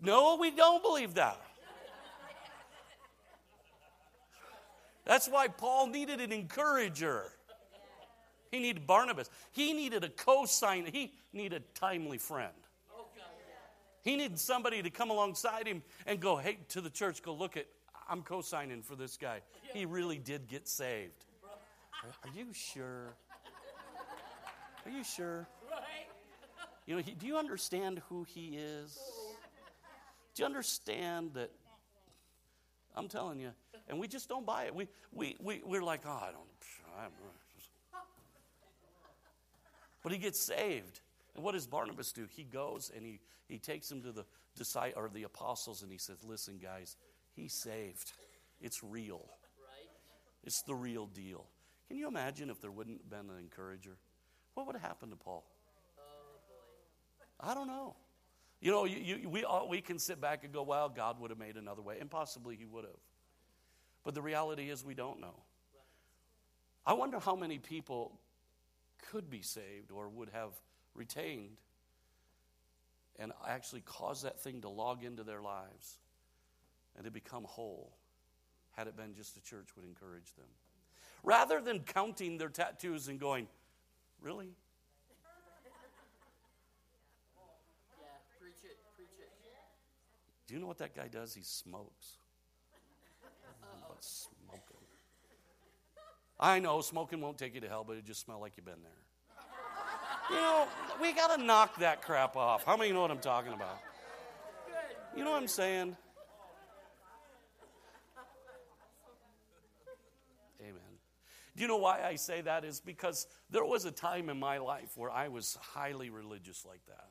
[0.00, 1.40] No, we don't believe that.
[5.04, 7.32] That's why Paul needed an encourager.
[8.50, 9.28] He needed Barnabas.
[9.52, 10.86] He needed a co-sign.
[10.90, 12.52] He needed a timely friend.
[14.02, 17.56] He needed somebody to come alongside him and go, hey, to the church, go look
[17.56, 17.66] at,
[18.08, 19.40] I'm co-signing for this guy.
[19.72, 21.24] He really did get saved.
[22.04, 23.14] Are you sure?
[24.84, 25.48] Are you sure?
[26.86, 28.98] You know, he, do you understand who he is?
[30.34, 31.50] Do you understand that?
[32.94, 33.52] I'm telling you,
[33.88, 34.74] and we just don't buy it.
[34.74, 36.44] We, we, we, we're like, oh, I don't.
[36.98, 37.06] I
[40.02, 41.00] but he gets saved.
[41.34, 42.26] And what does Barnabas do?
[42.30, 45.98] He goes and he, he takes him to the disciples or the apostles and he
[45.98, 46.96] says, Listen, guys,
[47.34, 48.12] he's saved.
[48.60, 49.24] It's real.
[50.44, 51.46] It's the real deal.
[51.88, 53.96] Can you imagine if there wouldn't have been an encourager?
[54.52, 55.44] What would have happened to Paul?
[55.98, 57.96] Oh, I don't know.
[58.60, 61.30] You know, you, you, we, all, we can sit back and go, well, God would
[61.30, 62.94] have made another way, and possibly He would have.
[64.04, 65.34] But the reality is, we don't know.
[66.86, 68.20] I wonder how many people
[69.10, 70.52] could be saved or would have
[70.94, 71.56] retained
[73.18, 75.98] and actually cause that thing to log into their lives
[76.96, 77.96] and to become whole
[78.72, 80.46] had it been just a church would encourage them.
[81.22, 83.46] Rather than counting their tattoos and going,
[84.24, 84.48] Really?
[88.00, 88.06] Yeah,
[88.40, 89.30] preach it, preach it.
[90.46, 91.34] Do you know what that guy does?
[91.34, 92.18] He smokes.
[94.04, 94.86] Smoking.
[96.38, 98.82] I know smoking won't take you to hell, but it just smell like you've been
[98.82, 98.92] there.
[100.30, 100.66] You know,
[101.00, 102.64] we got to knock that crap off.
[102.64, 103.78] How many know what I'm talking about?
[105.16, 105.96] You know what I'm saying?
[110.60, 110.80] Amen.
[111.56, 112.64] Do you know why I say that?
[112.64, 116.84] Is because there was a time in my life where I was highly religious like
[116.88, 117.08] that.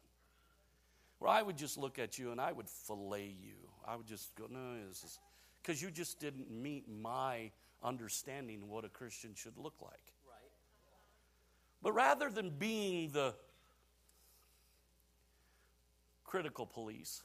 [1.19, 3.56] Where I would just look at you and I would fillet you.
[3.88, 5.19] I would just go, no, this is
[5.63, 10.13] because you just didn't meet my understanding of what a Christian should look like.
[10.28, 10.52] Right.
[11.82, 13.34] But rather than being the
[16.26, 17.23] critical police,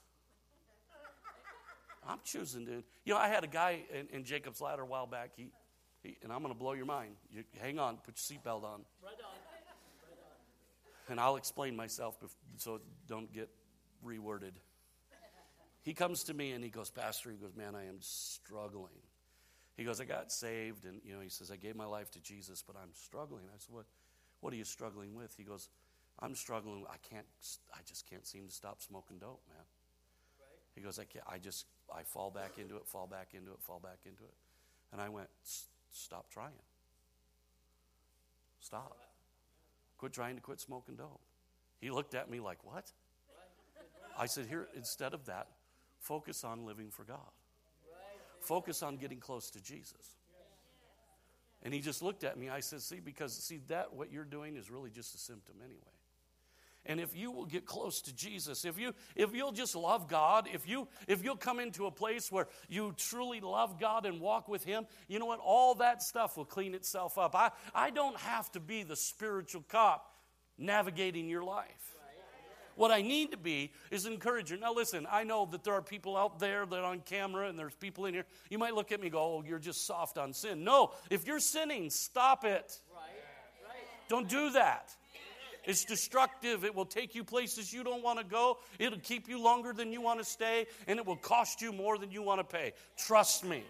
[2.08, 2.84] I'm choosing to.
[3.04, 5.30] You know, I had a guy in, in Jacob's Ladder a while back.
[5.36, 5.50] He
[6.22, 7.16] and I'm going to blow your mind.
[7.30, 8.82] You, hang on, put your seatbelt on.
[9.02, 9.34] Right on.
[11.10, 12.18] And I'll explain myself
[12.58, 13.48] so don't get
[14.04, 14.52] reworded.
[15.88, 19.00] He comes to me and he goes, Pastor, he goes, man, I am struggling.
[19.74, 22.20] He goes, I got saved, and you know, he says, I gave my life to
[22.20, 23.44] Jesus, but I'm struggling.
[23.46, 23.86] I said, What
[24.40, 25.34] what are you struggling with?
[25.34, 25.70] He goes,
[26.18, 26.84] I'm struggling.
[26.90, 27.24] I can't
[27.72, 29.64] I just can't seem to stop smoking dope, man.
[30.74, 33.62] He goes, I can't I just I fall back into it, fall back into it,
[33.62, 34.34] fall back into it.
[34.92, 35.28] And I went,
[35.90, 36.52] Stop trying.
[38.60, 38.94] Stop.
[39.96, 41.22] Quit trying to quit smoking dope.
[41.80, 42.92] He looked at me like, What?
[44.18, 45.46] I said, Here, instead of that,
[45.98, 47.18] focus on living for God.
[48.40, 50.16] Focus on getting close to Jesus.
[51.62, 52.48] And he just looked at me.
[52.48, 55.82] I said, See, because, see, that what you're doing is really just a symptom anyway.
[56.86, 60.48] And if you will get close to Jesus, if you if you'll just love God,
[60.52, 64.48] if you if you'll come into a place where you truly love God and walk
[64.48, 65.40] with him, you know what?
[65.40, 67.34] All that stuff will clean itself up.
[67.34, 70.14] I, I don't have to be the spiritual cop
[70.56, 71.97] navigating your life.
[72.78, 74.56] What I need to be is an encourager.
[74.56, 77.58] Now, listen, I know that there are people out there that are on camera and
[77.58, 78.24] there's people in here.
[78.50, 80.62] You might look at me and go, oh, you're just soft on sin.
[80.62, 82.80] No, if you're sinning, stop it.
[84.08, 84.94] Don't do that.
[85.64, 86.64] It's destructive.
[86.64, 88.58] It will take you places you don't want to go.
[88.78, 91.98] It'll keep you longer than you want to stay, and it will cost you more
[91.98, 92.74] than you want to pay.
[92.96, 93.64] Trust me.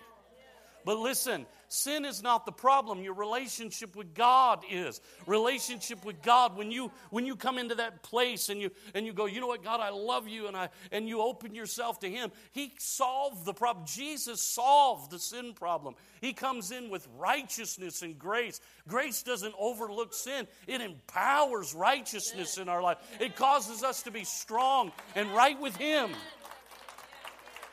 [0.84, 3.02] But listen, sin is not the problem.
[3.02, 5.00] Your relationship with God is.
[5.26, 9.12] Relationship with God, when you when you come into that place and you and you
[9.12, 12.10] go, you know what, God, I love you, and I and you open yourself to
[12.10, 13.86] Him, He solved the problem.
[13.86, 15.94] Jesus solved the sin problem.
[16.20, 18.60] He comes in with righteousness and grace.
[18.86, 22.98] Grace doesn't overlook sin, it empowers righteousness in our life.
[23.20, 26.10] It causes us to be strong and right with Him.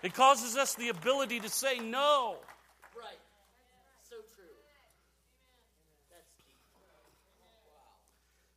[0.06, 2.38] It causes us the ability to say no.
[2.96, 3.18] Right.
[4.08, 4.54] So true.
[6.12, 6.62] That's deep.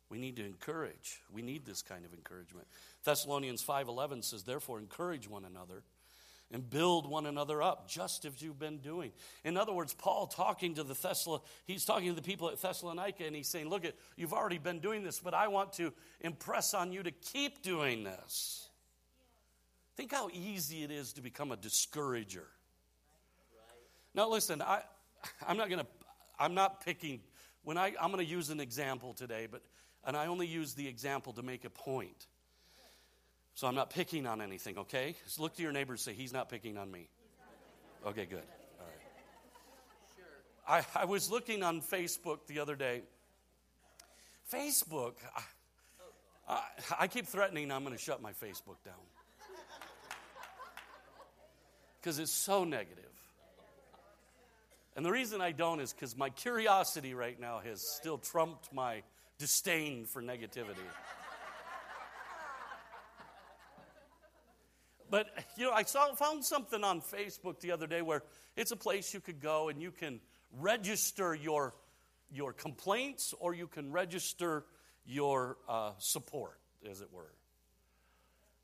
[0.09, 1.21] We need to encourage.
[1.31, 2.67] We need this kind of encouragement.
[3.03, 5.83] Thessalonians 5:11 says, "Therefore encourage one another
[6.51, 10.73] and build one another up, just as you've been doing." In other words, Paul talking
[10.75, 13.95] to the Thessala, he's talking to the people at Thessalonica and he's saying, "Look, at
[14.15, 18.03] you've already been doing this, but I want to impress on you to keep doing
[18.03, 18.69] this."
[19.95, 22.47] Think how easy it is to become a discourager.
[24.15, 24.81] Now, listen, I,
[25.45, 25.87] I'm not going to,
[26.39, 27.21] I'm not picking,
[27.63, 29.61] when I, I'm going to use an example today, but,
[30.05, 32.27] and I only use the example to make a point.
[33.55, 35.15] So I'm not picking on anything, okay?
[35.25, 37.09] Just look to your neighbor and say, he's not picking on me.
[38.05, 38.43] Okay, good.
[38.79, 38.85] All
[40.69, 40.85] right.
[40.95, 43.01] I, I was looking on Facebook the other day.
[44.51, 45.41] Facebook, I,
[46.47, 46.61] I,
[47.01, 48.95] I keep threatening I'm going to shut my Facebook down.
[51.99, 53.03] Because it's so negative.
[54.95, 59.03] And the reason I don't is because my curiosity right now has still trumped my
[59.39, 60.85] disdain for negativity.
[65.09, 68.21] But you know, I saw found something on Facebook the other day where
[68.55, 70.19] it's a place you could go and you can
[70.59, 71.73] register your
[72.31, 74.65] your complaints or you can register
[75.05, 77.31] your uh, support, as it were.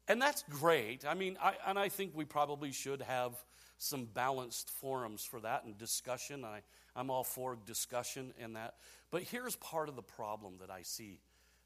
[0.07, 1.03] And that's great.
[1.07, 3.33] I mean, I, and I think we probably should have
[3.79, 6.45] some balanced forums for that and discussion.
[6.45, 6.61] I,
[6.95, 8.75] I'm all for discussion and that.
[9.12, 11.19] But here's part of the problem that I see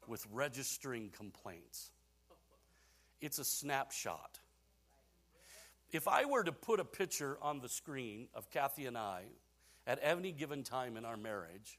[0.06, 1.90] with registering complaints
[3.20, 4.38] it's a snapshot.
[5.92, 9.24] If I were to put a picture on the screen of Kathy and I
[9.86, 11.78] at any given time in our marriage,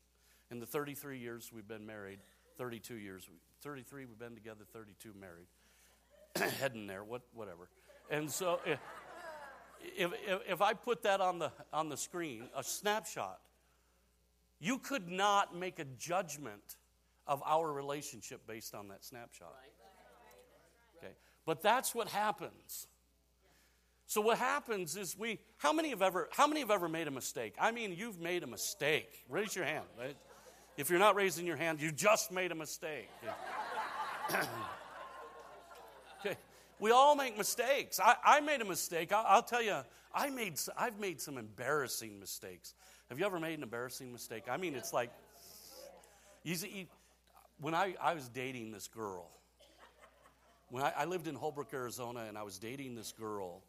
[0.52, 2.20] in the 33 years we've been married,
[2.58, 3.28] 32 years,
[3.62, 5.48] 33 we've been together, 32 married,
[6.60, 7.70] heading there, what, whatever.
[8.10, 8.76] And so eh,
[9.98, 13.40] if, if, if I put that on the, on the screen, a snapshot,
[14.60, 16.78] you could not make a judgment
[17.28, 19.56] of our relationship based on that snapshot.
[20.98, 21.14] Okay.
[21.46, 22.88] But that's what happens.
[24.06, 27.12] So what happens is we how many have ever how many have ever made a
[27.12, 27.56] mistake?
[27.58, 29.24] I mean, you've made a mistake.
[29.30, 29.86] Raise your hand.
[29.98, 30.18] Right?
[30.78, 33.10] If you're not raising your hand, you just made a mistake.
[36.82, 38.00] We all make mistakes.
[38.00, 39.14] I, I made a mistake.
[39.14, 39.78] I, will tell you,
[40.16, 42.74] I made, I've made some embarrassing mistakes.
[43.10, 44.46] Have you ever made an embarrassing mistake?
[44.50, 45.12] I mean, it's like,
[46.44, 46.88] you see,
[47.60, 49.30] when I, I was dating this girl,
[50.72, 53.62] when I, I lived in Holbrook, Arizona, and I was dating this girl,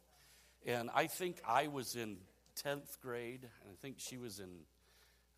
[0.64, 2.16] and I think I was in
[2.64, 4.49] 10th grade, and I think she was in,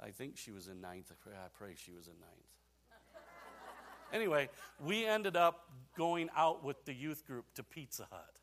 [0.01, 1.11] I think she was in ninth.
[1.27, 2.54] I pray she was in ninth.
[4.15, 4.49] Anyway,
[4.83, 8.41] we ended up going out with the youth group to Pizza Hut.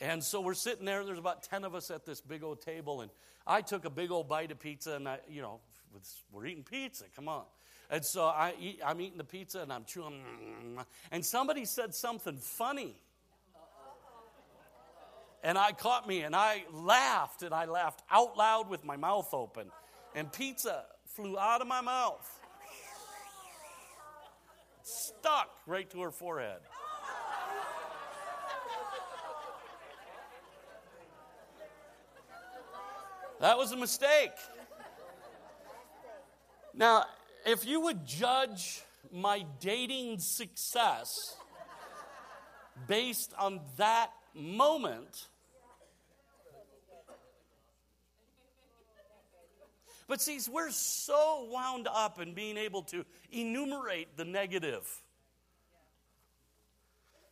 [0.00, 3.00] And so we're sitting there, there's about 10 of us at this big old table,
[3.00, 3.10] and
[3.46, 5.60] I took a big old bite of pizza, and I, you know,
[6.32, 7.44] we're eating pizza, come on.
[7.90, 10.22] And so I eat, I'm eating the pizza, and I'm chewing,
[11.10, 12.94] and somebody said something funny.
[15.42, 19.32] And I caught me and I laughed and I laughed out loud with my mouth
[19.32, 19.70] open.
[20.14, 22.37] And pizza flew out of my mouth.
[24.88, 26.60] Stuck right to her forehead.
[33.38, 34.32] That was a mistake.
[36.72, 37.04] Now,
[37.44, 38.80] if you would judge
[39.12, 41.36] my dating success
[42.86, 45.28] based on that moment,
[50.08, 55.02] but see, we're so wound up in being able to enumerate the negative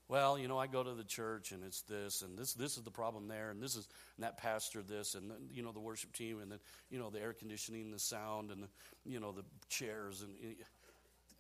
[0.09, 2.85] well, you know, I go to the church and it's this and this this is
[2.85, 6.13] the problem there and this is and that pastor this and you know the worship
[6.13, 6.61] team and then
[6.91, 8.69] you know the air conditioning, the sound and the,
[9.05, 10.33] you know the chairs and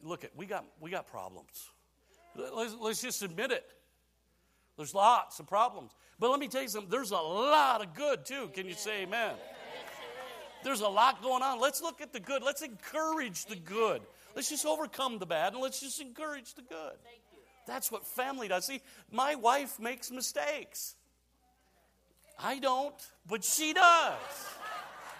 [0.03, 1.70] look at we got we got problems.
[2.34, 3.64] Let's, let's just admit it.
[4.76, 5.93] There's lots of problems.
[6.18, 8.51] But let me tell you something, there's a lot of good too.
[8.53, 9.34] Can you say amen?
[10.67, 11.61] There's a lot going on.
[11.61, 12.43] Let's look at the good.
[12.43, 14.03] Let's encourage the good.
[14.35, 16.95] Let's just overcome the bad and let's just encourage the good.
[17.69, 18.67] That's what family does.
[18.67, 18.81] See,
[19.12, 20.97] my wife makes mistakes.
[22.37, 22.97] I don't,
[23.29, 24.14] but she does.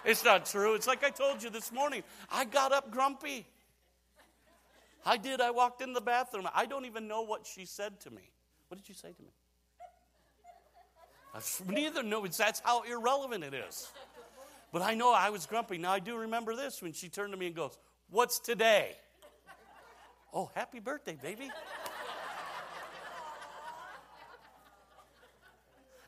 [0.03, 0.75] It's not true.
[0.75, 2.03] It's like I told you this morning.
[2.29, 3.47] I got up grumpy.
[5.05, 5.39] I did.
[5.39, 6.49] I walked in the bathroom.
[6.53, 8.31] I don't even know what she said to me.
[8.67, 9.31] What did you say to me?
[11.33, 12.27] I neither know.
[12.27, 13.89] That's how irrelevant it is.
[14.71, 15.77] But I know I was grumpy.
[15.77, 17.77] Now I do remember this when she turned to me and goes,
[18.09, 18.95] What's today?
[20.33, 21.49] Oh, happy birthday, baby.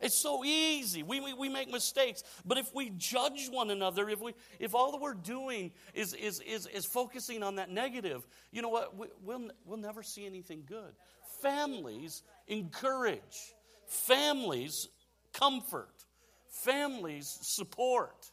[0.01, 1.03] It's so easy.
[1.03, 2.23] We, we, we, make mistakes.
[2.45, 6.39] But if we judge one another, if, we, if all that we're doing is, is,
[6.39, 8.97] is, is focusing on that negative, you know what?
[8.97, 10.93] We, we'll, we'll never see anything good.
[11.41, 13.53] Families encourage,
[13.87, 14.87] families
[15.33, 16.05] comfort,
[16.47, 18.31] families support.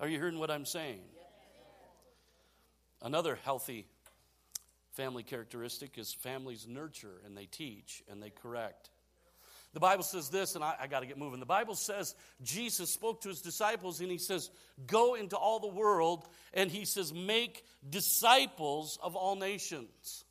[0.00, 1.00] Are you hearing what I'm saying?
[3.02, 3.86] Another healthy
[4.92, 8.88] family characteristic is families nurture and they teach and they correct.
[9.72, 11.38] The Bible says this, and I, I got to get moving.
[11.38, 14.50] The Bible says Jesus spoke to his disciples and he says,
[14.86, 20.24] Go into all the world, and he says, Make disciples of all nations.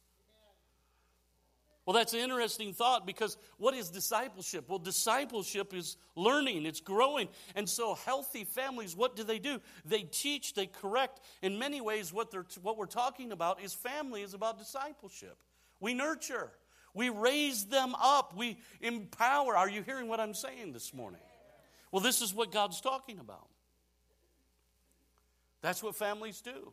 [1.90, 4.70] Well, that's an interesting thought because what is discipleship?
[4.70, 7.30] Well, discipleship is learning, it's growing.
[7.56, 9.60] And so, healthy families, what do they do?
[9.86, 11.20] They teach, they correct.
[11.42, 15.36] In many ways, what, they're, what we're talking about is family is about discipleship.
[15.80, 16.52] We nurture,
[16.94, 18.38] we raise them up.
[18.38, 19.58] We empower.
[19.58, 21.22] Are you hearing what I'm saying this morning?
[21.92, 23.48] Well, this is what God's talking about.
[25.64, 26.72] That's what families do.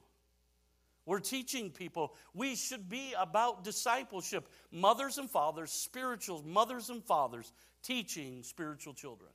[1.06, 4.48] We're teaching people we should be about discipleship.
[4.72, 7.52] Mothers and fathers, spiritual mothers and fathers,
[7.82, 9.30] teaching spiritual children.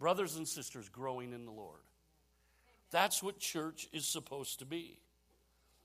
[0.00, 1.78] Brothers and sisters growing in the Lord.
[2.90, 4.98] That's what church is supposed to be.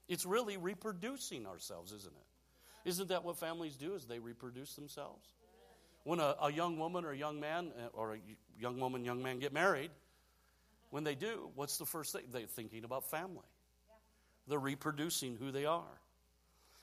[0.08, 2.90] It's really reproducing ourselves, isn't it?
[2.90, 3.94] Isn't that what families do?
[3.94, 5.28] Is they reproduce themselves?
[6.04, 8.18] When a, a young woman or a young man uh, or a
[8.60, 9.92] young woman, young man get married,
[10.90, 12.24] when they do, what's the first thing?
[12.32, 13.46] They're thinking about family.
[14.48, 16.02] They're reproducing who they are.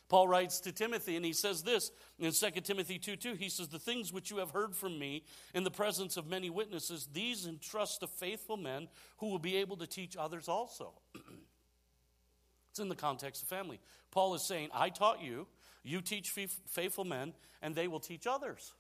[0.08, 3.34] Paul writes to Timothy, and he says this in 2 Timothy 2 2.
[3.34, 6.50] He says, The things which you have heard from me in the presence of many
[6.50, 8.88] witnesses, these entrust to faithful men
[9.18, 10.92] who will be able to teach others also.
[12.70, 13.80] it's in the context of family.
[14.10, 15.46] Paul is saying, I taught you,
[15.82, 18.74] you teach faithful men, and they will teach others.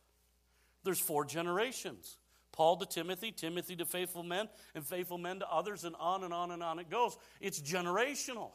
[0.84, 2.18] There's four generations
[2.52, 6.32] Paul to Timothy, Timothy to faithful men, and faithful men to others, and on and
[6.32, 7.16] on and on it goes.
[7.40, 8.52] It's generational.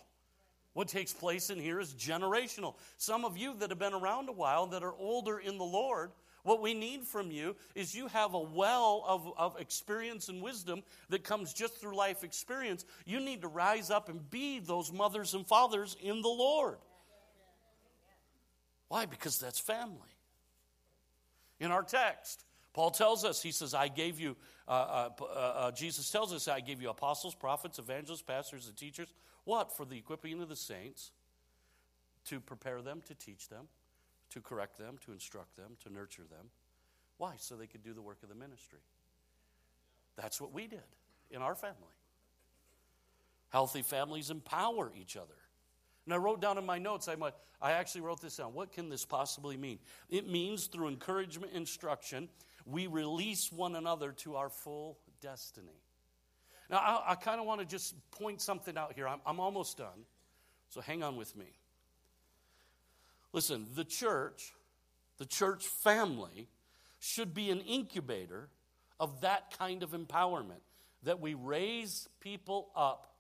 [0.74, 2.76] What takes place in here is generational.
[2.97, 6.11] Some of you that have been around a while, that are older in the Lord,
[6.43, 10.84] what we need from you is you have a well of, of experience and wisdom
[11.09, 12.86] that comes just through life experience.
[13.05, 16.78] You need to rise up and be those mothers and fathers in the Lord.
[18.88, 19.05] Why?
[19.05, 20.15] Because that's family.
[21.59, 22.43] In our text,
[22.74, 26.47] Paul tells us, he says, I gave you, uh, uh, uh, uh, Jesus tells us,
[26.47, 29.13] I gave you apostles, prophets, evangelists, pastors, and teachers.
[29.49, 29.75] What?
[29.75, 31.09] For the equipping of the saints,
[32.25, 33.65] to prepare them, to teach them,
[34.29, 36.51] to correct them, to instruct them, to nurture them.
[37.17, 37.33] Why?
[37.37, 38.77] So they could do the work of the ministry.
[40.17, 40.83] That's what we did
[41.31, 41.95] in our family.
[43.49, 45.33] Healthy families empower each other.
[46.05, 47.15] And I wrote down in my notes, I,
[47.59, 48.53] I actually wrote this down.
[48.53, 49.79] What can this possibly mean?
[50.11, 52.29] It means through encouragement, instruction,
[52.67, 55.81] we release one another to our full destiny.
[56.70, 59.07] Now, I, I kind of want to just point something out here.
[59.07, 60.05] I'm, I'm almost done,
[60.70, 61.47] so hang on with me.
[63.34, 64.53] Listen, the church,
[65.17, 66.47] the church family,
[66.99, 68.49] should be an incubator
[68.99, 70.61] of that kind of empowerment,
[71.03, 73.13] that we raise people up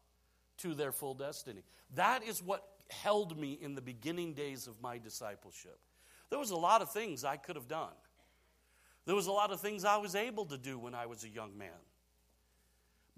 [0.57, 1.61] to their full destiny.
[1.95, 5.79] That is what held me in the beginning days of my discipleship.
[6.29, 7.93] There was a lot of things I could have done.
[9.05, 11.29] There was a lot of things I was able to do when I was a
[11.29, 11.69] young man.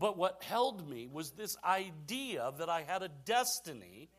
[0.02, 4.10] But what held me was this idea that I had a destiny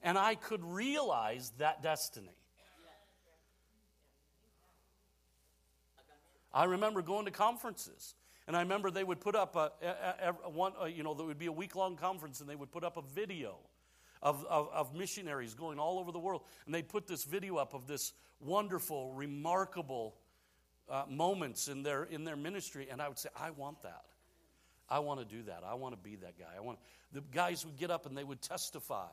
[0.00, 2.30] and I could realize that destiny.
[6.54, 8.14] I remember going to conferences.
[8.46, 11.26] And I remember they would put up a, a, a one, a, you know, there
[11.26, 13.56] would be a week long conference, and they would put up a video
[14.22, 16.42] of, of, of, missionaries going all over the world.
[16.66, 20.14] And they'd put this video up of this wonderful, remarkable
[20.88, 22.86] uh, moments in their, in their ministry.
[22.88, 24.04] And I would say, I want that.
[24.88, 25.62] I want to do that.
[25.66, 26.46] I want to be that guy.
[26.56, 26.78] I want
[27.12, 29.08] the guys would get up and they would testify,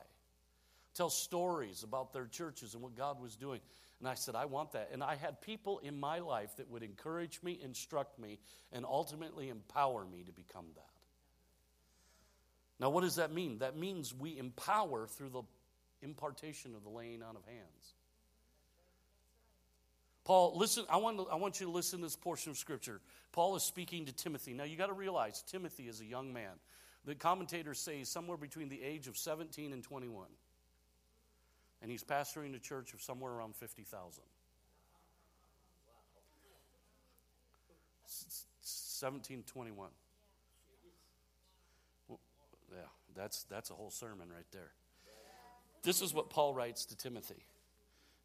[0.94, 3.60] tell stories about their churches and what God was doing.
[4.00, 4.90] And I said, I want that.
[4.92, 8.38] And I had people in my life that would encourage me, instruct me,
[8.72, 10.84] and ultimately empower me to become that.
[12.80, 13.58] Now, what does that mean?
[13.58, 15.42] That means we empower through the
[16.02, 17.93] impartation of the laying on of hands.
[20.24, 23.00] Paul, listen, I want, to, I want you to listen to this portion of Scripture.
[23.32, 24.54] Paul is speaking to Timothy.
[24.54, 26.52] Now, you got to realize Timothy is a young man.
[27.04, 30.26] The commentators say he's somewhere between the age of 17 and 21.
[31.82, 34.22] And he's pastoring a church of somewhere around 50,000.
[38.06, 39.88] 1721.
[42.08, 42.20] Well,
[42.72, 42.78] yeah,
[43.14, 44.70] that's, that's a whole sermon right there.
[45.82, 47.44] This is what Paul writes to Timothy.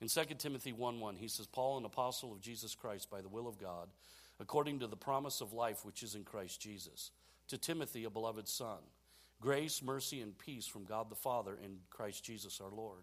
[0.02, 3.28] In 2 Timothy 1 1, he says, Paul, an apostle of Jesus Christ by the
[3.28, 3.90] will of God,
[4.40, 7.12] according to the promise of life which is in Christ Jesus.
[7.50, 8.78] To Timothy, a beloved son,
[9.42, 13.02] grace, mercy, and peace from God the Father and Christ Jesus our Lord.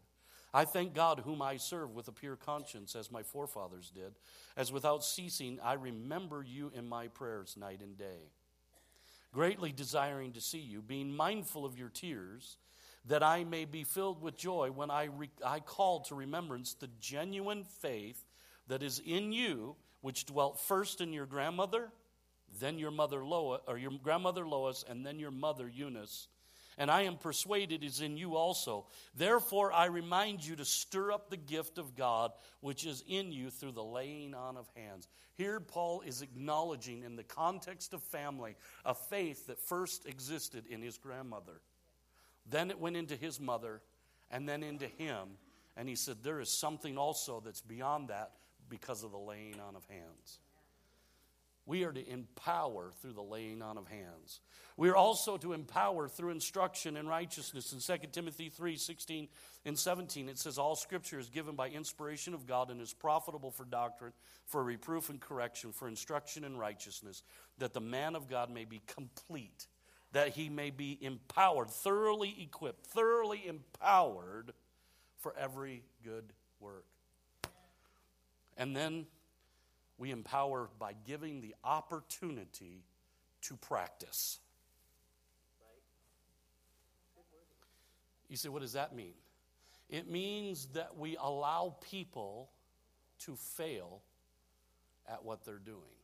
[0.54, 4.14] I thank God, whom I serve with a pure conscience, as my forefathers did,
[4.56, 8.30] as without ceasing I remember you in my prayers night and day,
[9.32, 12.56] greatly desiring to see you, being mindful of your tears
[13.08, 16.90] that I may be filled with joy when I, re- I call to remembrance the
[17.00, 18.24] genuine faith
[18.68, 21.90] that is in you, which dwelt first in your grandmother,
[22.60, 26.28] then your mother Lois, or your grandmother Lois, and then your mother Eunice.
[26.78, 28.86] And I am persuaded is in you also.
[29.16, 33.48] Therefore, I remind you to stir up the gift of God which is in you
[33.50, 35.08] through the laying on of hands.
[35.36, 40.82] Here, Paul is acknowledging, in the context of family, a faith that first existed in
[40.82, 41.60] his grandmother.
[42.48, 43.80] Then it went into his mother,
[44.30, 45.38] and then into him.
[45.76, 48.32] And he said, There is something also that's beyond that
[48.68, 50.40] because of the laying on of hands.
[51.66, 54.40] We are to empower through the laying on of hands.
[54.76, 57.72] We are also to empower through instruction in righteousness.
[57.72, 59.28] In 2 Timothy 3 16
[59.64, 63.50] and 17, it says, All scripture is given by inspiration of God and is profitable
[63.50, 64.12] for doctrine,
[64.46, 67.24] for reproof and correction, for instruction in righteousness,
[67.58, 69.66] that the man of God may be complete
[70.16, 74.54] that he may be empowered, thoroughly equipped, thoroughly empowered
[75.18, 76.24] for every good
[76.58, 76.86] work.
[78.56, 79.04] And then
[79.98, 82.82] we empower by giving the opportunity
[83.42, 84.38] to practice.
[88.30, 89.12] You say, what does that mean?
[89.90, 92.48] It means that we allow people
[93.26, 94.00] to fail
[95.06, 95.95] at what they're doing.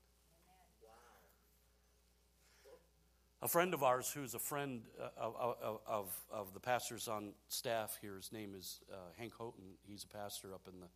[3.44, 7.98] A friend of ours, who's a friend uh, of, of, of, the pastors on staff
[8.00, 9.64] here, his name is uh, Hank Houghton.
[9.82, 10.86] He's a pastor up in the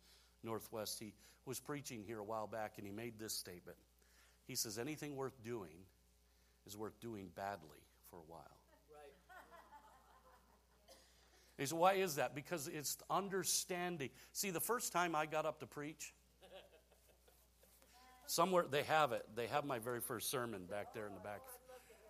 [0.45, 0.97] Northwest.
[0.97, 1.13] He
[1.45, 3.77] was preaching here a while back and he made this statement.
[4.45, 5.75] He says, Anything worth doing
[6.65, 8.57] is worth doing badly for a while.
[8.93, 9.11] Right.
[11.57, 12.33] He said, Why is that?
[12.33, 14.09] Because it's understanding.
[14.31, 16.13] See, the first time I got up to preach,
[18.25, 19.25] somewhere they have it.
[19.35, 21.41] They have my very first sermon back there in the back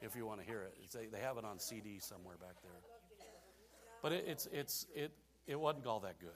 [0.01, 0.75] if you want to hear it.
[0.91, 2.81] They, they have it on CD somewhere back there.
[4.01, 5.11] But it, it's, it's, it,
[5.47, 6.29] it wasn't all that good.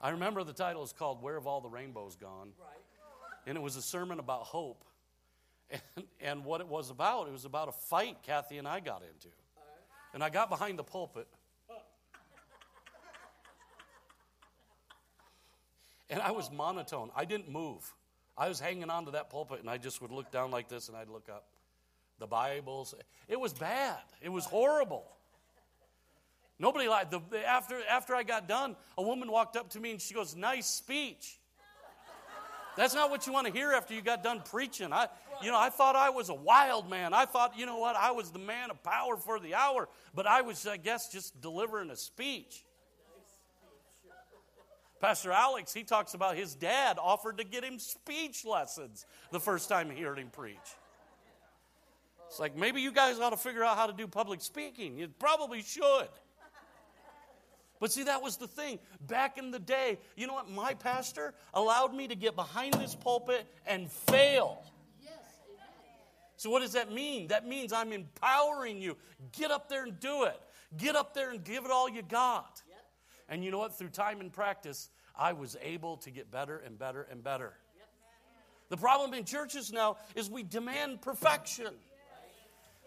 [0.00, 2.50] I remember the title is called Where Have All the Rainbows Gone?
[3.46, 4.84] And it was a sermon about hope.
[5.70, 9.02] And, and what it was about, it was about a fight Kathy and I got
[9.02, 9.28] into.
[10.12, 11.26] And I got behind the pulpit.
[16.10, 17.10] And I was monotone.
[17.16, 17.90] I didn't move.
[18.36, 20.88] I was hanging on to that pulpit and I just would look down like this
[20.88, 21.46] and I'd look up
[22.18, 22.94] the Bibles.
[23.28, 23.98] It was bad.
[24.22, 25.04] It was horrible.
[26.58, 30.00] Nobody liked the, after after I got done, a woman walked up to me and
[30.00, 31.38] she goes, "Nice speech."
[32.76, 34.92] That's not what you want to hear after you got done preaching.
[34.92, 35.06] I,
[35.42, 37.14] you know, I thought I was a wild man.
[37.14, 40.26] I thought, you know what, I was the man of power for the hour, but
[40.26, 42.64] I was, I guess, just delivering a speech.
[45.00, 49.68] Pastor Alex, he talks about his dad offered to get him speech lessons the first
[49.68, 50.56] time he heard him preach.
[52.34, 54.98] It's like maybe you guys ought to figure out how to do public speaking.
[54.98, 56.08] You probably should.
[57.78, 58.80] But see, that was the thing.
[59.06, 60.50] Back in the day, you know what?
[60.50, 64.64] My pastor allowed me to get behind this pulpit and fail.
[66.36, 67.28] So, what does that mean?
[67.28, 68.96] That means I'm empowering you.
[69.30, 70.40] Get up there and do it.
[70.76, 72.62] Get up there and give it all you got.
[73.28, 73.78] And you know what?
[73.78, 77.52] Through time and practice, I was able to get better and better and better.
[78.70, 81.68] The problem in churches now is we demand perfection.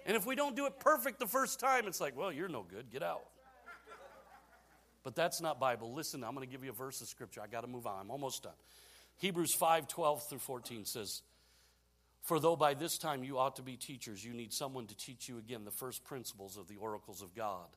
[0.08, 2.64] And if we don't do it perfect the first time, it's like, well, you're no
[2.64, 2.89] good.
[2.89, 3.26] Get out.
[5.03, 5.93] But that's not Bible.
[5.93, 7.41] Listen, I'm going to give you a verse of scripture.
[7.41, 7.99] I got to move on.
[8.01, 8.53] I'm almost done.
[9.18, 11.22] Hebrews 5 12 through 14 says,
[12.22, 15.28] For though by this time you ought to be teachers, you need someone to teach
[15.28, 17.68] you again the first principles of the oracles of God.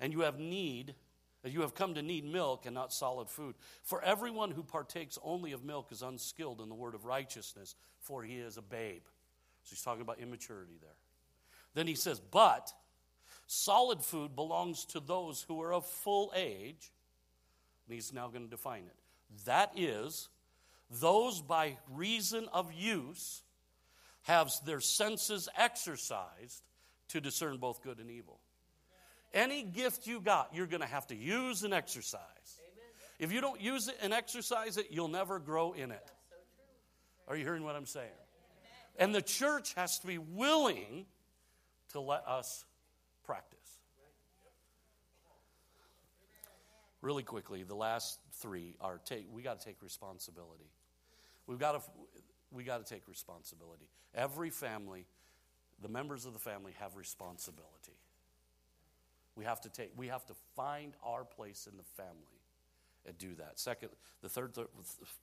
[0.00, 0.94] And you have need,
[1.44, 3.54] you have come to need milk and not solid food.
[3.82, 8.24] For everyone who partakes only of milk is unskilled in the word of righteousness, for
[8.24, 9.02] he is a babe.
[9.64, 10.96] So he's talking about immaturity there.
[11.74, 12.72] Then he says, But
[13.54, 16.90] Solid food belongs to those who are of full age.
[17.86, 18.96] And he's now going to define it.
[19.44, 20.30] That is,
[21.02, 23.42] those by reason of use
[24.22, 26.62] have their senses exercised
[27.08, 28.40] to discern both good and evil.
[29.34, 32.22] Any gift you got, you're going to have to use and exercise.
[33.18, 36.10] If you don't use it and exercise it, you'll never grow in it.
[37.28, 38.08] Are you hearing what I'm saying?
[38.98, 41.04] And the church has to be willing
[41.92, 42.64] to let us
[43.24, 43.58] practice.
[47.00, 50.70] Really quickly, the last three are take, we got to take responsibility.
[51.46, 51.80] We've got to,
[52.52, 53.88] we got to take responsibility.
[54.14, 55.06] Every family,
[55.80, 57.98] the members of the family have responsibility.
[59.34, 62.40] We have to take, we have to find our place in the family
[63.06, 63.58] and do that.
[63.58, 63.88] Second,
[64.20, 64.66] the third, the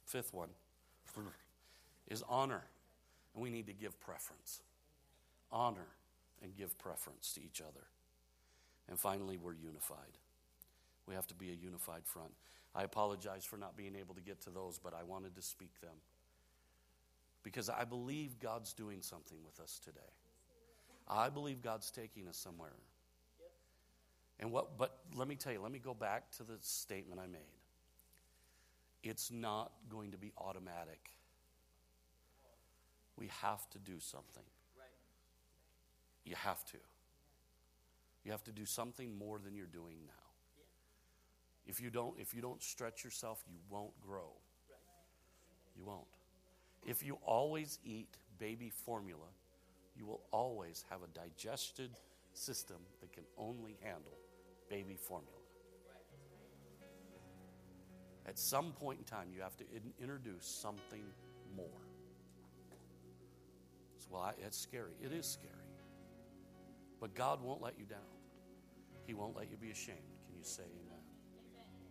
[0.05, 0.49] fifth one
[2.09, 2.63] is honor.
[3.34, 4.61] And we need to give preference.
[5.51, 5.88] Honor
[6.44, 7.86] and give preference to each other.
[8.88, 10.18] And finally, we're unified.
[11.08, 12.32] We have to be a unified front.
[12.76, 15.80] I apologize for not being able to get to those, but I wanted to speak
[15.82, 15.96] them.
[17.44, 20.00] Because I believe God's doing something with us today.
[21.08, 22.76] I believe God's taking us somewhere.
[24.40, 27.28] And what but let me tell you, let me go back to the statement I
[27.28, 27.42] made.
[29.04, 31.00] It's not going to be automatic.
[33.18, 34.44] We have to do something.
[36.30, 36.77] You have to.
[38.23, 40.13] You have to do something more than you're doing now.
[41.65, 44.30] If you don't, if you don't stretch yourself, you won't grow.
[45.75, 46.05] You won't.
[46.86, 49.25] If you always eat baby formula,
[49.97, 51.89] you will always have a digested
[52.34, 54.17] system that can only handle
[54.69, 55.34] baby formula.
[58.27, 61.05] At some point in time, you have to in- introduce something
[61.57, 61.82] more.
[63.97, 64.93] So, well, I, it's scary.
[65.03, 65.59] It is scary.
[67.00, 68.00] But God won't let you down.
[69.08, 69.97] He won't let you be ashamed.
[70.28, 71.04] Can you say amen?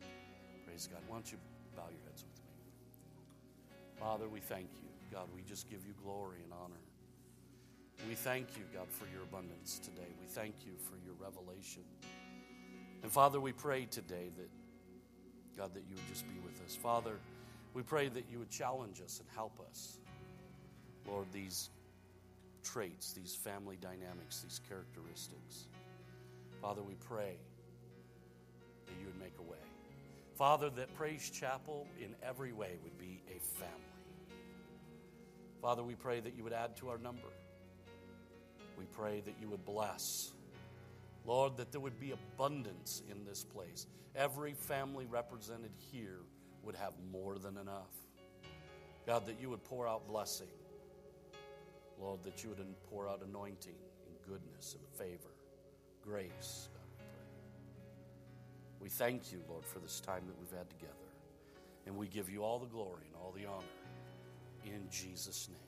[0.03, 0.65] amen?
[0.67, 1.01] Praise God.
[1.09, 1.39] Why don't you
[1.77, 4.01] bow your heads with me?
[4.01, 4.89] Father, we thank you.
[5.13, 6.81] God, we just give you glory and honor.
[8.09, 10.07] We thank you, God, for your abundance today.
[10.21, 11.83] We thank you for your revelation.
[13.03, 14.51] And Father, we pray today that,
[15.57, 16.77] God, that you would just be with us.
[16.77, 17.19] Father,
[17.75, 19.99] we pray that you would challenge us and help us.
[21.09, 21.71] Lord, these
[22.73, 25.69] traits, these family dynamics, these characteristics.
[26.61, 27.37] Father, we pray
[28.87, 29.59] that you would make a way.
[30.37, 33.75] Father, that Praise Chapel in every way would be a family.
[35.61, 37.29] Father, we pray that you would add to our number.
[38.79, 40.33] We pray that you would bless.
[41.25, 43.87] Lord, that there would be abundance in this place.
[44.15, 46.21] Every family represented here
[46.63, 47.91] would have more than enough.
[49.07, 50.49] God, that you would pour out blessing.
[52.01, 53.75] Lord, that you would pour out anointing
[54.07, 55.31] and goodness and favor,
[56.03, 56.69] grace.
[58.81, 60.95] We thank you, Lord, for this time that we've had together.
[61.87, 63.65] And we give you all the glory and all the honor
[64.65, 65.68] in Jesus' name.